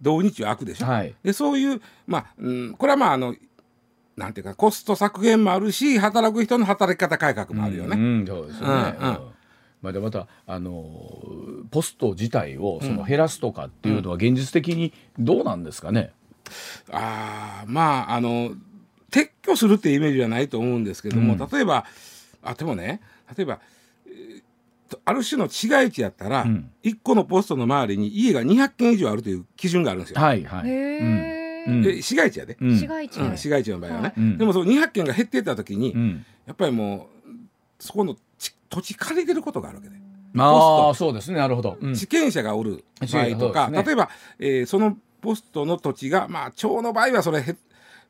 [0.00, 1.14] 土日は開くでしょ、はい。
[1.22, 3.34] でそういうまあ、うん、これはまああの
[4.16, 8.96] なんていうかコスト削減もあるし働く人の働き方改革もあるよね、うん、そうですよね。
[9.00, 9.14] うんうん。
[9.14, 9.18] うん。
[9.80, 10.84] まあ、でまたあの
[11.70, 16.12] ポスト自体をその減らすとかっていうのは現実的にどうなんですかね。
[16.90, 18.52] ああまああの
[19.10, 21.38] 撤去するっていうイメージはないと思うんですけども、うん。
[21.38, 21.84] 例えば
[22.42, 23.00] あでもね
[23.36, 23.60] 例えば、
[24.06, 24.42] えー
[24.88, 26.70] とある種の市街地やったら、うん。
[26.82, 30.20] 1個のポストの周りに家が200軒以上あるという基準があるんですよ。
[30.20, 30.70] はいはい。
[30.70, 31.82] うん。
[31.82, 32.78] で市街地やで、うん。
[32.78, 33.18] 市街地。
[33.18, 34.38] で、うん市街地の場合はね、うん。
[34.38, 36.24] でもその200軒が減っていった時に、うん。
[36.46, 37.30] やっぱりもう
[37.78, 39.96] そこのち土地借りてることがあるわけで、
[40.32, 41.76] まあそうですねなるほど。
[41.80, 41.94] うん。
[41.94, 43.82] 地権者がおる場合とか、ね。
[43.82, 47.56] 例えば、えーそのポストの土地がまあ町の場合はそれへ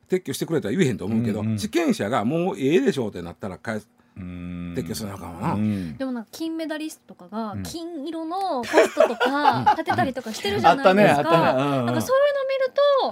[0.09, 3.87] 撤去してくれとは言えへんと思うけど、うんうん地権者がもうええでしょうってなったら返す。
[4.17, 4.73] うん。
[4.77, 5.97] 撤去するのかもな、うん。
[5.97, 7.63] でもなんか金メダリストとかがうん。
[7.63, 11.23] 金色のポストとか 立てたりとかしてるじゃないですか。
[11.23, 12.21] なんかそうい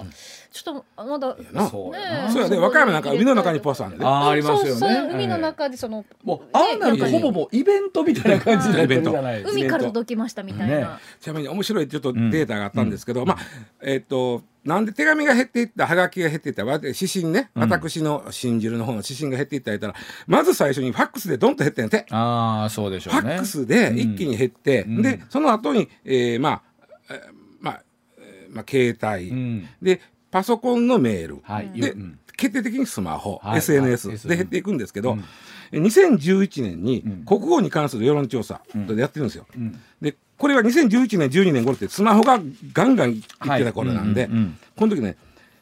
[0.00, 0.18] の見ると
[0.50, 1.36] ちょっとまだ
[1.70, 2.30] そうやねな。
[2.30, 4.80] そうやで和歌山なんか海の中にポストあるんで、ね、あーありますよね。
[4.80, 9.50] そうそう海の中でその、もうああなるとねほぼもうイベントみたいな感じになってるじゃないですか。
[9.52, 10.80] 海から届きましたみたいね。
[10.80, 11.00] な。
[11.20, 13.38] ちなみに面白いちょっとデータがあったんですけど、まあ
[13.82, 19.94] えっ、となんで手紙が減っていったはがきが減っていったわ指針ね、私の信じるの方の指針が減っていった言ったら
[20.26, 22.04] まず最初にファックスでドンと減ってんて。
[22.10, 23.20] ああそうでしょうね。
[23.20, 25.02] ファックスで一気に減って、うん。
[25.02, 26.62] でその後に、えーまあ、
[27.08, 27.18] えー
[27.60, 27.82] まあ、
[28.18, 29.68] えーまあ、携帯、うん。
[29.80, 32.18] でパソコンのメール、はいで、うん。
[32.36, 35.24] 決定的にスマホ、はい SNS はいで減っていくんですけど、うん。
[35.72, 37.24] え2011年にん。
[37.24, 39.46] 国語に関する世論調査やってるんですよ。
[39.56, 39.80] うん。
[40.02, 42.40] でこれは2011年12年頃ってスマホが
[42.72, 45.16] ガンガンいってた頃なんで、はいうんうんうんこの時ね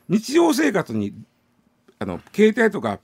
[0.09, 1.15] 日常生活に
[1.99, 3.01] あの携帯とか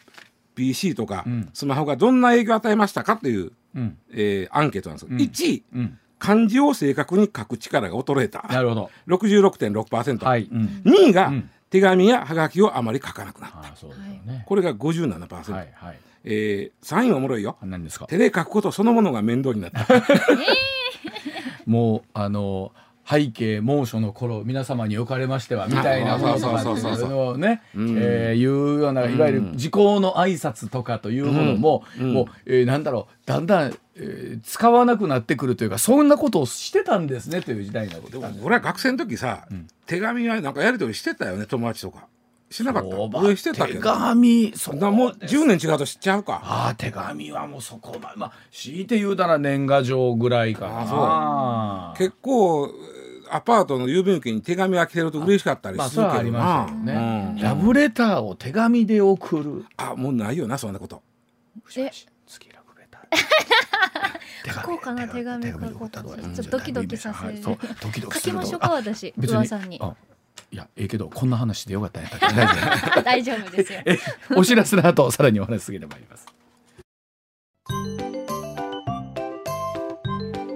[0.55, 5.09] PC とか、うんスマホがどんな影響を与えましたかっていう、うんえーアンケートなんですよ。
[5.11, 8.91] うん1位うん漢字を正確に書く力が衰えたなるほど。
[9.09, 10.45] 66.6%、はい。
[10.53, 10.83] うん。
[10.85, 14.45] 2位が、うん手紙やハガキをあまり書かなくなった、ああそうですよね。
[14.47, 15.99] これが57%、はいはい。
[16.23, 18.05] えー、3位はおもろいよ何ですか？
[18.09, 19.87] 手で書くことそのものが面倒になった
[21.66, 22.72] もうあの
[23.09, 27.96] 背景猛暑の頃皆様におかれましてはみたいなこととかっていうのをね、うん。
[27.98, 32.12] えーいうようないわゆる時効の挨拶とかというものも、うん。
[32.12, 39.46] もう、えーなんだろうだんだん、えー使わなくなってくるというかそんなことをしてたんですねという時代になってでも俺は学生の時さ、
[39.87, 42.07] 手紙はなんかやり取りしてたよね友達とか
[42.53, 43.37] しなかった。
[43.37, 44.53] してたけ手ど紙。
[44.55, 45.37] そうだもうです。
[45.37, 46.41] 10年違うと知っちゃうか。
[46.45, 48.17] ああ手紙はもうそこまで。
[48.17, 50.85] まあ強いて言うたら年賀状ぐらいかな。
[50.88, 52.71] あ結構
[53.31, 57.43] アパートの郵便受けに手紙が来てると嬉しかったりするけどな、ましたよね、うん。
[57.43, 59.65] ラブレターを手紙で送る。
[59.79, 61.03] あもうないよなそんなこと。
[61.77, 61.91] え。
[62.27, 67.27] 月ラブレター書こうかな手紙書こうで送ったらどうやちょっとドキドキさせる。
[67.29, 67.57] はいド
[67.91, 69.15] キドキ書きましょうか私。
[69.17, 69.79] 別噂に。
[69.81, 69.95] あ
[70.53, 73.01] いやええけどこんな話でよかったんやったっけ？
[73.03, 73.81] 大丈夫ですよ。
[73.87, 73.99] え
[74.37, 76.27] お知らせの後さらにお話し続けてまいります。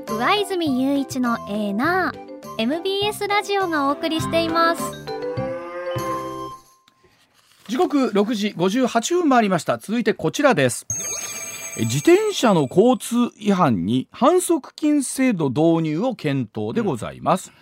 [0.09, 4.83] 上泉雄一のエーナー MBS ラジオがお送りしています。
[7.69, 9.77] 時刻6時58分回りました。
[9.79, 10.87] 続いてこちらです。
[10.91, 10.95] え
[11.79, 17.53] 自転車の交通違反に反則金制度導入を検討でございます、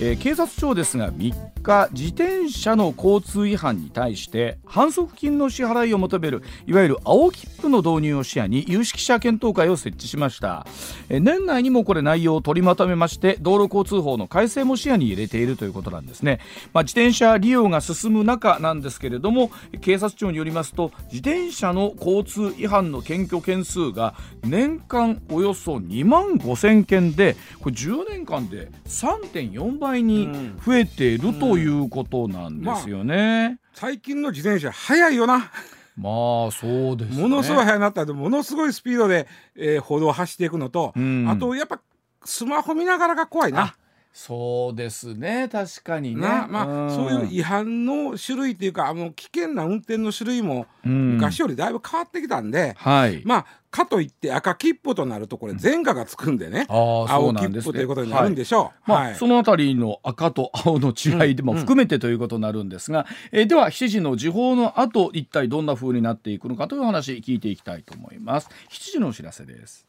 [0.00, 10.66] えー警察庁ですが3日自転車の交通違反に対して反則金の支払いを求めるいわゆる青切符の導入を視野に有識者検討会を設置しました。
[11.08, 16.40] えー年内にもこれ内容を取りまとめまして道路交通法の改正も視野に入れているということなんですね、
[16.72, 30.28] まあ、自転車利用が進む中なんですけれども警察庁によりますと自転車の交通違反の検挙件数が年間およそ2万5千件でこれ10年間で3.4倍に
[30.64, 33.58] 増えているということなんですよね。
[33.74, 35.50] 最近の自転車速いよな
[35.96, 37.22] まあそうですね。
[37.22, 41.80] ものすごい速くなったらものすごいスピードで、えー歩道を走っていくのと、うんあとやっぱ
[42.24, 43.76] スマホ見ながらが怖いなあ。
[44.18, 45.46] そうですね。
[45.52, 46.22] 確かにね。
[46.22, 46.90] なまあ、ん。
[46.90, 51.16] そういう違反の種類っていうかあの危険な運転の種類もうん。
[51.16, 53.20] 昔よりだいぶ変わってきたんで、はい。
[53.26, 57.72] まあかといって赤切符となるとこれ前科がつくんでね、う青切なんですね。
[57.72, 58.90] 符ということになるんでしょう。
[58.90, 59.14] まあはい。
[59.16, 68.48] そのあたりの赤と青の違いでも含めてということになるんですが、えーでは7時の時報の後一体どんな風になっていくのかという話聞いていきたいと思います。
[68.70, 69.85] 7時のお知らせです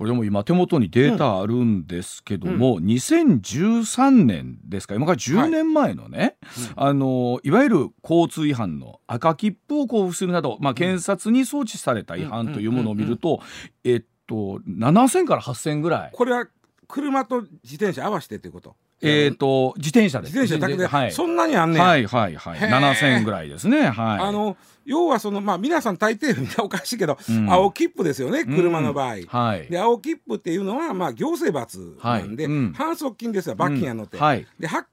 [0.00, 4.94] これでも今手元にデータあるんですけども、2013年ですか。
[4.94, 6.38] 今から10年前のね、
[6.74, 13.40] あのいわゆる交通違反の赤切符を交付するなど、まあ、検察に送致された違反というものを見ると、
[13.84, 16.10] えっと7000から8000ぐらい。
[16.14, 16.46] これは
[16.88, 18.76] 車と自転車合わせてということ？
[19.02, 20.38] えー、と自転車です。
[20.38, 22.58] 自転車だけで、はい、そんなにあんねん、はいはいはい。
[22.58, 22.68] へー。
[22.68, 23.88] 7000ぐらいですね。
[23.88, 24.18] はい。
[24.20, 27.50] あの要はそのまあ皆さん大抵みんなおかしいけど、うん。
[27.50, 29.66] 青切符ですよね車の場合、はい。
[29.68, 32.52] で青切符っていうのはまあ行政罰なんで、はい。
[32.52, 32.72] うん。
[32.72, 34.22] 反則金ですよ罰金やのって、うん。
[34.22, 34.46] はい。
[34.58, 34.86] では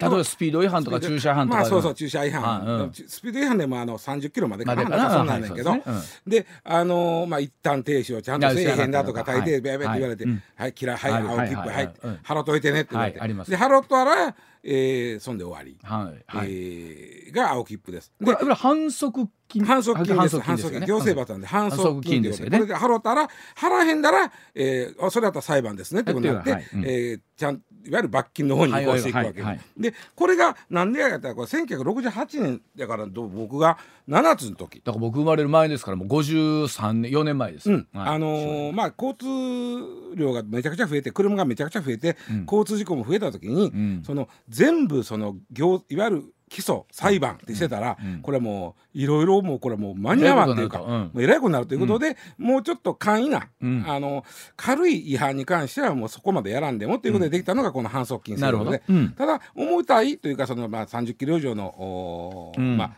[0.00, 2.92] 例えばスピード違反とか駐車違反とかまあそうそう駐車違反、はいうん。
[2.92, 4.82] スピード違反でもあの30キロまでかな。
[4.82, 5.10] までかな。
[5.10, 18.12] そんなんやねんけど、はいそうですであのーまあ一旦停止をちゃんとせえへんだとか大抵ベーベーって言われてはい「はい嫌いはいはい青切符はい払っといてね」って言われて、はいで払っとらら、えーそんで終わり、はいはい、えーが青切符です。
[18.22, 19.64] これこれ反則金。
[19.64, 20.40] 反則金です。
[20.40, 21.46] 反則金行政罰なんで。
[21.46, 22.00] 反則。
[22.00, 22.48] 金ですよ。
[22.48, 22.58] ね。
[22.58, 26.66] これで払ったら払えへんだら、えー、あそれだったら裁判ですねってことになって、はい。
[26.74, 26.84] うん。
[26.84, 29.42] えーちゃんいわゆる罰金の方に移行していくわけ、
[29.76, 34.82] でこれがなんでやったらこれ1968年だからど僕が7つの時。
[34.84, 37.88] だから僕生まれる前ですからもう53年4年前です、うん。
[37.92, 38.08] はい。
[38.14, 42.16] あのーまあ交通量がめちゃくちゃ増えて車がめちゃくちゃ増えて、
[42.46, 44.02] 交通事故も増えた時に、ん。
[44.04, 50.90] その全部その行いわゆる起訴裁判ってしてたら、これはもういろいろもうこれはもう間に合わんというかえらいことになると。
[50.90, 51.00] うん。
[51.04, 53.84] もうえらいことになるということで、もうちょっと簡易な、うん。
[53.86, 54.24] あの
[54.56, 58.82] 軽い違反に関してはもうそこまでやらんでもということでできたのがこの反則金制度で、
[59.16, 62.92] ただ重たいというかそのまあ30キロ以上の、まあ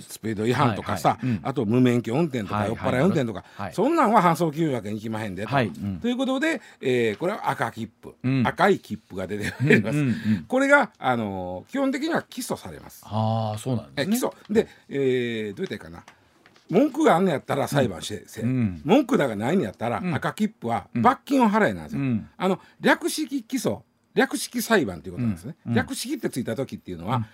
[0.00, 1.36] スピード違反とかさ、はいはい。
[1.36, 1.40] うん。
[1.44, 3.74] あと無免許運転とか、はい酔っ払い運転とか、はい。
[3.74, 5.48] そんなんは反則金額にいきまへんでと。
[5.48, 5.66] はい。
[5.66, 6.00] うん。
[6.00, 8.46] ということで、えーこれは赤切符、うん。
[8.46, 9.98] 赤い切符が出てまいります。
[9.98, 13.02] うんうんうんこれが、あのー基本的には起訴されます。
[13.06, 14.16] ああそうなんですね。
[14.16, 14.52] え起訴。
[14.52, 16.04] で、えーどうやったらいいかな。
[16.70, 18.80] 文句があんねやったら裁判して、せうん。
[18.84, 20.14] 文句だがないんやったら、ん。
[20.14, 22.00] 赤切符は罰金を払えなんですよ。
[22.00, 22.28] うん。
[22.36, 23.80] あの略式起訴
[24.14, 25.54] 略式裁判ということなんですね。
[25.66, 25.74] うん。
[25.74, 27.26] 略式ってついた時っていうのは、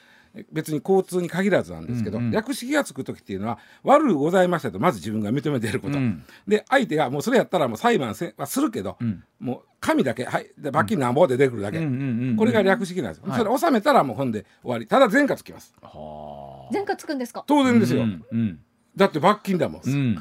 [0.53, 2.31] 別に交通に限らずなんですけど、うんうん。
[2.31, 6.25] 略式がつく時っていうのは悪うございましたとまず自分が認めていること、うん。
[6.47, 9.23] で相手がもうそれやったらもう裁判せはするけど、ん。
[9.41, 13.39] もう紙だけはいで罰金なんぼで出てくるだけ、これが略式なんですよ、はい。
[13.39, 14.87] それ収めたらもうほんで終わり。
[14.87, 15.73] ただ前科つきます。
[15.81, 17.45] は前科つくんですか？
[17.47, 18.61] 当然ですよ、うんうん。
[18.97, 20.19] だって罰金だもん、うん。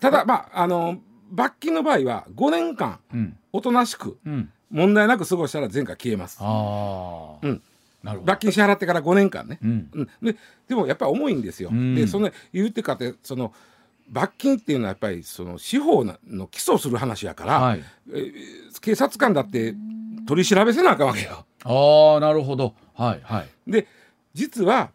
[0.00, 0.98] ただまああの
[1.32, 3.36] 罰金の場合は5年間うん。
[3.52, 4.50] おとなしくうん。
[4.70, 6.38] 問題なく過ごしたら前科消えます。
[6.40, 7.38] ああ。
[7.42, 7.62] うん
[8.02, 9.90] 罰金支払ってから5年間ね、うん。
[9.92, 10.08] うん。
[10.22, 10.36] で
[10.68, 11.94] でもやっぱり重いんですよ、うん。
[11.94, 13.52] でその言うてかってその
[14.08, 17.84] 罰金っていうのはやっぱりその司法の起訴する話やから、はい。
[18.12, 18.32] えー
[18.80, 19.74] 警察官だって
[20.26, 21.44] 取り調べせなあかんわけよ。
[21.64, 22.74] ああなるほど。
[22.94, 23.48] はいはい。
[23.70, 23.86] で
[24.32, 24.90] 実は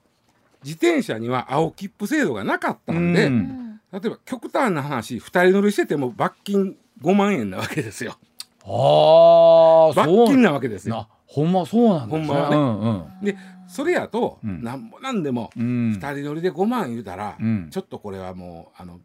[0.64, 3.80] 自転車には青切符制度がなかったんで、うん。
[3.92, 8.18] 例えば極端な話2人乗りしてても罰金5万円なわけですよ
[8.66, 10.96] ああ罰金なわけですよ。
[10.96, 12.28] なほんまそうなんですね。
[12.28, 12.56] ほんまはね。
[12.56, 12.90] うんう
[13.22, 13.26] ん。
[13.26, 14.64] でそれやと、うん。
[14.64, 15.98] なんぼなんでもうん。
[16.00, 17.70] 2人乗りで5万言うたら、うん。
[17.70, 19.00] ちょっとこれはもうあの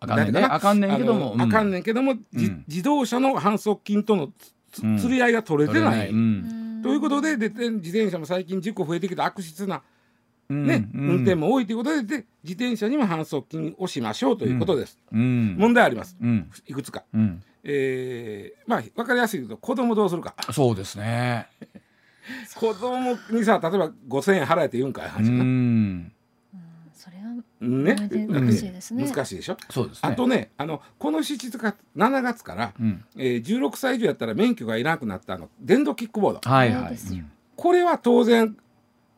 [0.00, 0.40] あかんねんね。
[0.40, 1.36] なんていうあかんねんけども。
[1.38, 4.30] あかんねんけども、自動車の反則金との
[4.70, 6.10] つり合いが取れてない。
[6.10, 6.80] うん。
[6.82, 9.82] ということででで自転車も最近事故増えてきた悪質な、
[10.48, 10.66] うん。
[10.66, 11.08] ねうん。
[11.08, 14.98] 運転も多いということでで自転車にも反則金をしましょうということです。
[15.12, 15.56] うん。
[15.58, 16.16] 問題あります。
[16.20, 16.50] うん。
[16.66, 17.04] いくつか。
[17.66, 20.34] うんえーまあ分かりやすいけど子供どうするか。
[20.52, 21.48] そうですね。
[22.54, 26.12] 子供にさ例えば5,000円払えて言うんかいう話な、ん
[26.92, 27.24] それは
[27.60, 27.94] ね。
[28.28, 29.04] 難しいですね。
[29.08, 29.56] 難しいでしょ。
[29.70, 30.08] そうですね。
[30.10, 33.04] あとねあのこの7月か7月から、うん。
[33.16, 36.50] えー16歳以上やったら免許がいらなくなったあの電動キックボード。
[36.50, 36.82] はいはい。
[36.82, 37.24] そうですよ。
[37.56, 38.56] これは当然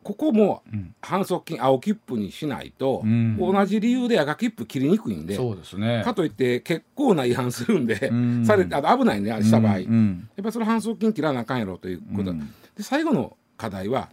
[0.03, 0.95] ここもうん。
[1.03, 3.37] 反則金青切符にしないと、うん。
[3.37, 6.03] 同じ理由で赤切符切りにくいんでそうですね。
[6.05, 8.45] かといって結構な違反するんで、うん。
[8.47, 9.83] されあの危ないねした場合、うん。
[9.83, 10.29] やうん。
[10.33, 12.39] っぱりそれ反則金切らなあかんやろということ、うん。
[12.77, 14.11] で最後の課題は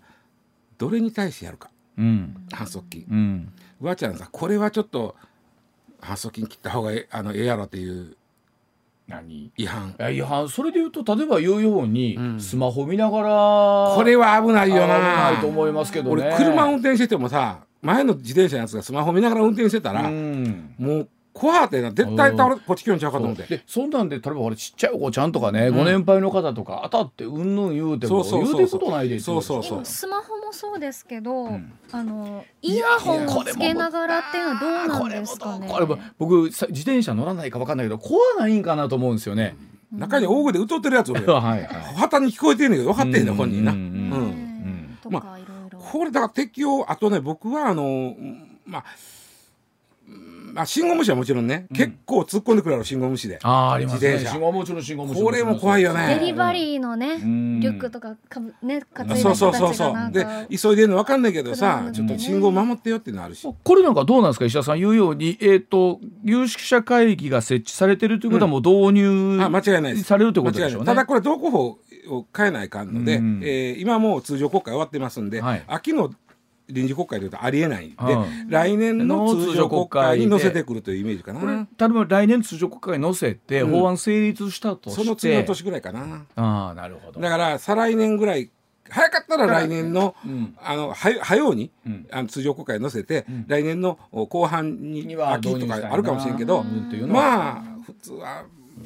[0.78, 1.70] どれに対してやるか。
[1.98, 2.36] うん。
[2.52, 3.06] 反則金。
[3.10, 3.54] うん。
[3.82, 5.16] うわちゃんさこれはちょっと
[6.02, 8.18] 反則金切った方がええあのええやろっていう
[9.08, 9.52] 何？
[9.58, 9.90] 違反。
[9.90, 12.40] いやいやそれで言うと例えば言うように、うん。
[12.40, 16.24] スマホ見ながらこれは危ないよ危なないと思いますけどね。
[16.24, 20.74] 俺車運転しててもさ前の自転車のやつがスマホ見ながら運転してたら、うん。
[20.80, 23.42] もう怖ってな絶対倒れこっち来るんちゃうかと思って。
[23.44, 23.58] そう。
[23.58, 25.76] でそんなんで例えば俺ちっちゃいお子ちゃんとかね、うん。
[25.76, 31.74] ご年配の方とか当たってうんぬん言うてもそうそうそう言うてることないでそうそう今スマホもそうですけど、ん。
[31.92, 35.68] あのイヤホンをつけながらっていうのはどうなんですかね？
[35.70, 39.58] これも僕さ自転車乗らないか分かんないけど怖ないんかなと思うんですよね。
[39.92, 41.68] 中に大声で歌ってるやつおるよ はいはい。
[41.98, 43.82] 旗に聞こえてんねんけど分かってんねん本人な、ううん。
[43.82, 44.98] うん。
[45.04, 45.80] とかいろいろ。
[45.80, 49.15] これだから適用あとね僕はあのうんまあうん
[50.56, 53.40] まあ信号無視はもちろんね、結構突っ込んでくるやろ信号無視で。
[53.44, 54.14] あーありますね。
[54.14, 54.32] 自転車。
[54.32, 56.18] 信号もちろん信号もこれも怖いよね。
[56.18, 57.60] デリバリーのねん。
[57.60, 59.52] リュックとかかぶね担いだそうそう。
[59.52, 63.46] 人たちそうそうでがなんか急いでるの分かんないけど車さちょっと信号守ってよっていうのあるし。
[63.64, 70.04] これなんかどうなんですか石田さん言うように、えー、と有識者会議が設置されてるということはもう導入、あ間違いないです。
[70.04, 70.86] されるということでしょうね。
[70.86, 71.78] 間違いないただこれ道交法
[72.10, 73.42] を変えないかんので、うん。
[73.44, 75.64] えー今もう通常国会終わってますんで、はい。
[75.68, 76.14] 秋の
[76.70, 77.88] 臨時国会でいうとありえない。
[77.88, 78.50] んで、うん。
[78.50, 81.40] 来年の通常国会に載せてくるというイメージかな。
[81.40, 83.80] これ例えば来年通常国会に載せてうん。
[83.80, 86.26] 法案成立したとして、その次の年ぐらいかな。
[86.36, 87.20] ああなるほど。
[87.20, 88.50] だから再来年ぐらい
[88.90, 90.56] 早かったら来年の、うん。
[90.62, 92.08] あのは早うに、うん。
[92.12, 96.64] あの通常国会に載せて、来年の後半に秋とかあるかもしれんけど、
[97.08, 98.46] まあ普通は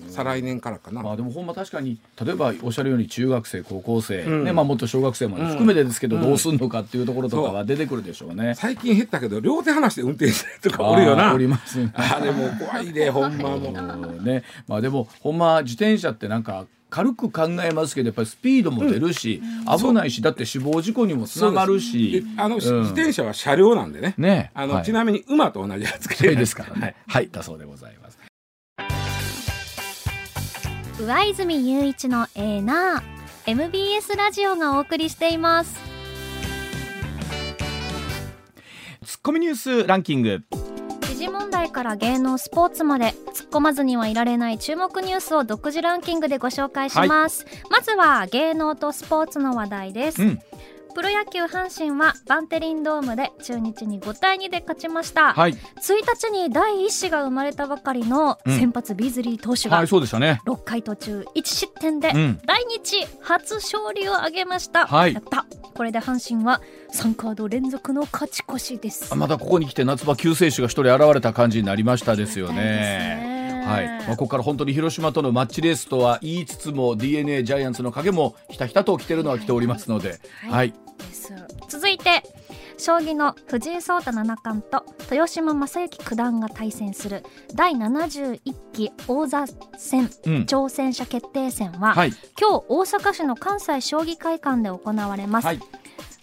[0.09, 4.43] 再来年からかな、まあでもほんま確かに例えばおっしゃるように中学生高校生、うん。
[4.43, 8.53] ねまあもっと小学生まで含めてですけど、どうすんのかっていうところとかは出てくるでしょうね。
[8.55, 11.33] 最近減ったけど両手離して運転してるとかおるよな。
[11.33, 11.91] ありますね。
[11.95, 13.57] あれもう怖いで ほんまも。
[13.57, 14.43] ううんね。
[14.67, 19.41] まあでもほんま自転車ってなんか軽く考えますけどやっぱりスピードも出るし、
[19.77, 22.11] 危ないしだって死亡事故にもつながるし。
[22.11, 22.61] であの、うん。
[22.61, 24.15] 自転車は車両なんでね。
[24.17, 24.51] ね。
[24.53, 24.85] あの、はい。
[24.85, 26.55] ちなみに馬と同じ扱いです。
[26.55, 26.95] からね。
[27.07, 27.29] はい。
[27.31, 28.18] だそうでございます
[30.99, 35.79] 上泉雄一のエーナー MBS ラジオがお送りしています。
[39.05, 40.43] ツッコミニュースランキング。
[41.03, 50.39] 時事問題から芸能スポーツまで突っ込まずにはいられない注目ニュースを独自ランキングでご紹介します、まずは芸能とスポーツの話題です、うん
[50.95, 55.53] プロ野球阪神はバンテリンドームで中日に5対2で勝ちました、はい。
[55.53, 55.57] 1
[56.03, 60.41] 日に第一子が生まれたばかりの先発ビーズリー投手がはいそうでしたね。
[60.45, 62.39] 6回途中1失点でうん。
[62.45, 65.13] 来日初勝利を挙げました、はい。
[65.13, 65.45] やった。
[65.73, 66.61] これで阪神は
[66.93, 69.13] 3カード連続の勝ち越しです。
[69.13, 73.28] あまたここに来て夏場救世主が一人現れた感じになりましたですよね。
[73.59, 73.87] ねはい。
[74.07, 80.51] まあ、ここから本当に広島とのマッチレースとは言いつつも d n a ジャイアンツの影もひたひたと来てるのは来ておりますので、はい。
[80.51, 80.73] はい、
[81.67, 82.23] 続いて
[82.79, 88.39] 将棋の藤井聡太七冠と豊島将之九段が対戦する第71
[88.71, 89.45] 期王座
[89.77, 90.33] 戦うん。
[90.43, 95.59] 挑戦者決定戦は、はい、今日大阪市の関西将棋会館で行われます、はい、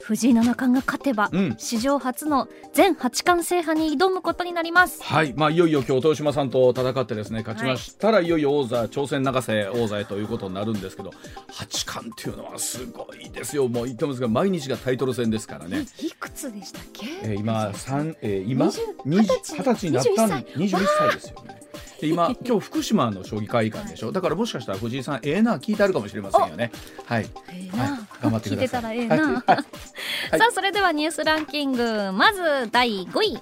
[0.06, 1.54] 藤井七冠が勝てば、うん。
[1.58, 5.02] 史上初の全八冠制覇に挑むことになります。
[5.02, 8.12] はい、まあいよいよ今日豊島さんと戦ってですね勝ちました。
[8.12, 11.10] ら、い、よいよ王座挑戦永瀬王座へということになるんですけど
[11.48, 13.66] 八冠っていうのはすごいですよ。
[13.66, 15.84] もう言ってますが毎日がタイトル戦ですからね。
[16.00, 19.34] いくつでしたっけ、えー、今三、えー、今？20二十
[19.64, 20.46] 歳になったん21歳。
[20.56, 21.60] 二十一歳ですよね。
[22.00, 24.12] で今今日福島の将棋会館でしょ？
[24.12, 26.70] だからもしかしたら藤井さんええな聞いてあるかもしれませんよね。
[27.04, 27.26] はい。
[27.52, 28.00] ええな、はい。
[28.22, 28.56] 頑張ってください。
[28.56, 29.24] 聞いてたらええな、はい。
[29.34, 29.44] はい。
[30.38, 32.12] さあそれではニュースランキング。
[32.12, 33.38] まず第5位。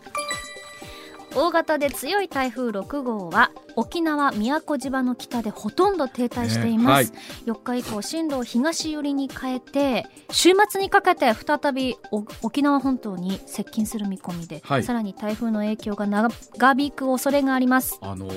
[1.35, 14.85] 大型で強い台風6号は沖縄宮古島の北でほとんど停滞しています、ね4日以降進路を東寄りに変えて週末にかけて再びお沖縄本島に接近する見込みで、はい。
[14.85, 16.31] さらに台風の影響が長
[16.77, 17.99] 引く恐れがあります。
[18.01, 18.29] あの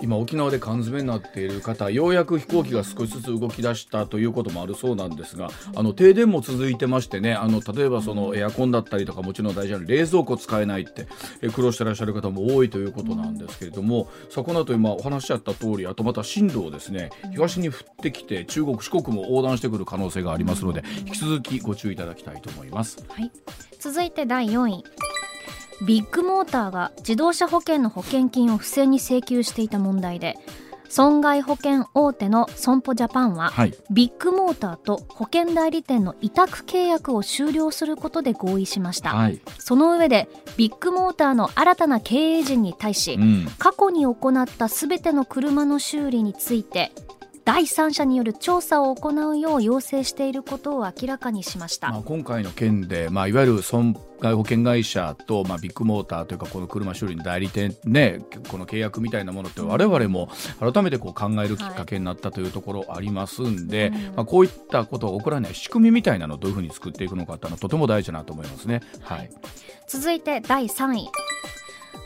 [0.00, 11.06] 今沖縄で缶詰になっている方ようやく飛行機が少しずつ動き出したということもあるそうなんですがあの停電も続いてましてねあの例えばそのエアコンだったりとかもちろん大事なの冷蔵庫使えないって
[11.42, 17.10] え苦労してらっしゃる方も多いということなんですけれども、そこのまあお話しあった通りあとまた進路をですね。
[17.32, 23.02] 東に降ってきて中国四国も横断してくる可能性がありますので引き続きご注意いただきたいと思います。
[23.08, 23.30] はい、
[23.78, 24.84] 続いて第4位。
[25.86, 30.36] ビッグモーターが自動車保険の保険金を不正に請求していた問題で
[30.94, 33.74] 損害保険大手の損保ジャパンは、はい。
[33.90, 39.40] ビッグモーターと保険代理店の委託契約を終了することで合意しました、はい。
[39.58, 43.46] その上でビッグモーターの新たな経営陣に対し、うん。
[43.58, 46.92] 過去に行ったすべての車の修理について
[47.44, 54.02] 第三者による調査を行うよう要請していることを明らかにしました、まあ、今回の件で、まあ、いわゆる損害
[54.32, 68.80] 保険会社と、まあ、ビッグモーターというかこの車修理の代理店ねこの契約みたいなものって我々も改めてこう考えるきっかけになったというところありますんで、まあ、こういったことが起こらない仕組みみたいなのをどういうふうに作っていくのかっていうのはとても大事だなと思いますね。
[69.02, 69.30] はい、
[69.86, 71.10] 続いて第3位。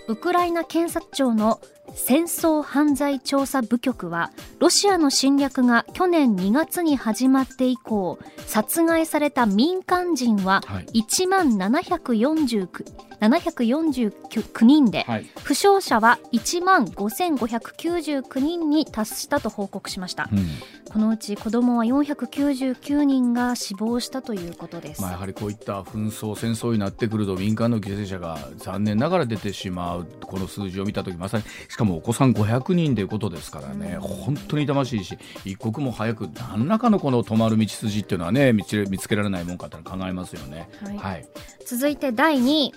[0.09, 1.61] ウクライナ検察庁の
[1.95, 11.03] 戦争犯罪調査部局はロシアの侵略が去年2月に始まって以降殺害された民間人ははい。
[11.03, 15.27] 1万749 749人で、はい。
[15.43, 20.29] 負傷者は1万5599人に達したと報告しました。
[20.33, 20.47] うん。
[20.89, 40.69] このうち子どもは499人が死亡したということです、まあ、やはりこういった紛争戦争になってくると民間の犠牲者が残念ながら出てしまうこの数字を見た時まさにしかもお子さん500人ということですからね、うん、本当に痛ましいし一刻も早く何らかのこの止まる道筋っていうのはね見つけられないもんかって考えますよね。
[40.83, 41.29] はい、はい、
[41.67, 42.73] 続いて第2位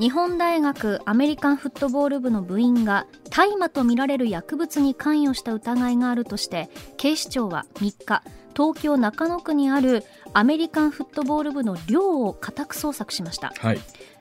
[0.00, 8.22] 日本大学アメリカンフットボール部の部員が大麻とみられる薬物に関与した疑いがあるとして警視庁は3日
[8.56, 13.78] 東京中野区にあるアメリカンフットボール部の寮を家宅捜索しました、はい、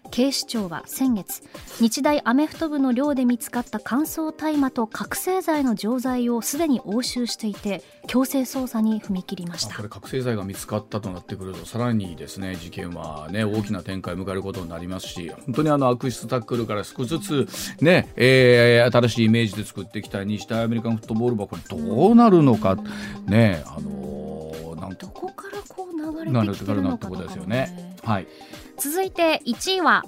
[0.09, 1.41] 警視庁は先月
[1.79, 9.75] 日大アメフト部の寮で見つかった乾燥大麻と覚醒剤の錠剤をすでに押収していて強制捜査に踏み切りました。
[9.75, 17.47] これ覚醒剤が見つかったとなってくるとさらにですね事件はね大きな展開を迎えることになりますし本当にあの悪質タックルから少しずつ
[17.81, 22.75] ね、えー、新しいイメージで作ってきた日大アメリカンフットボール部はこれどうなるのか
[23.27, 27.95] ねあのー、なんどこからこう流れてきてるのかとか、ね、ですよね。
[28.03, 28.27] はい
[28.79, 30.03] 続いて1位は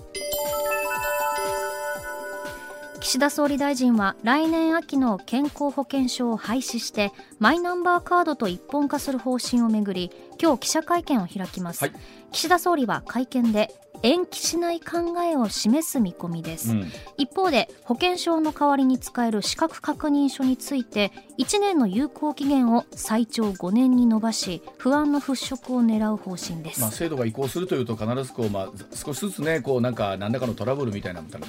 [3.02, 10.12] 岸田総理大臣は来年秋の健康保険証を廃止してマイナンバーカードと一本化する方針をめぐり
[10.42, 11.94] 今日記者会見を開きます、はい、
[12.32, 31.40] 岸田総理は会見で延期しない考えを示す見込みです、うん、一方で保険証の代わりに使える資格確認書について1年の有効期限を最長5年に延ばし不安の払拭を狙う方針です、まあ、制度が移行するというと必ずこう、まあ、少しずつねこうなんか何らかのトラブルみたいなのが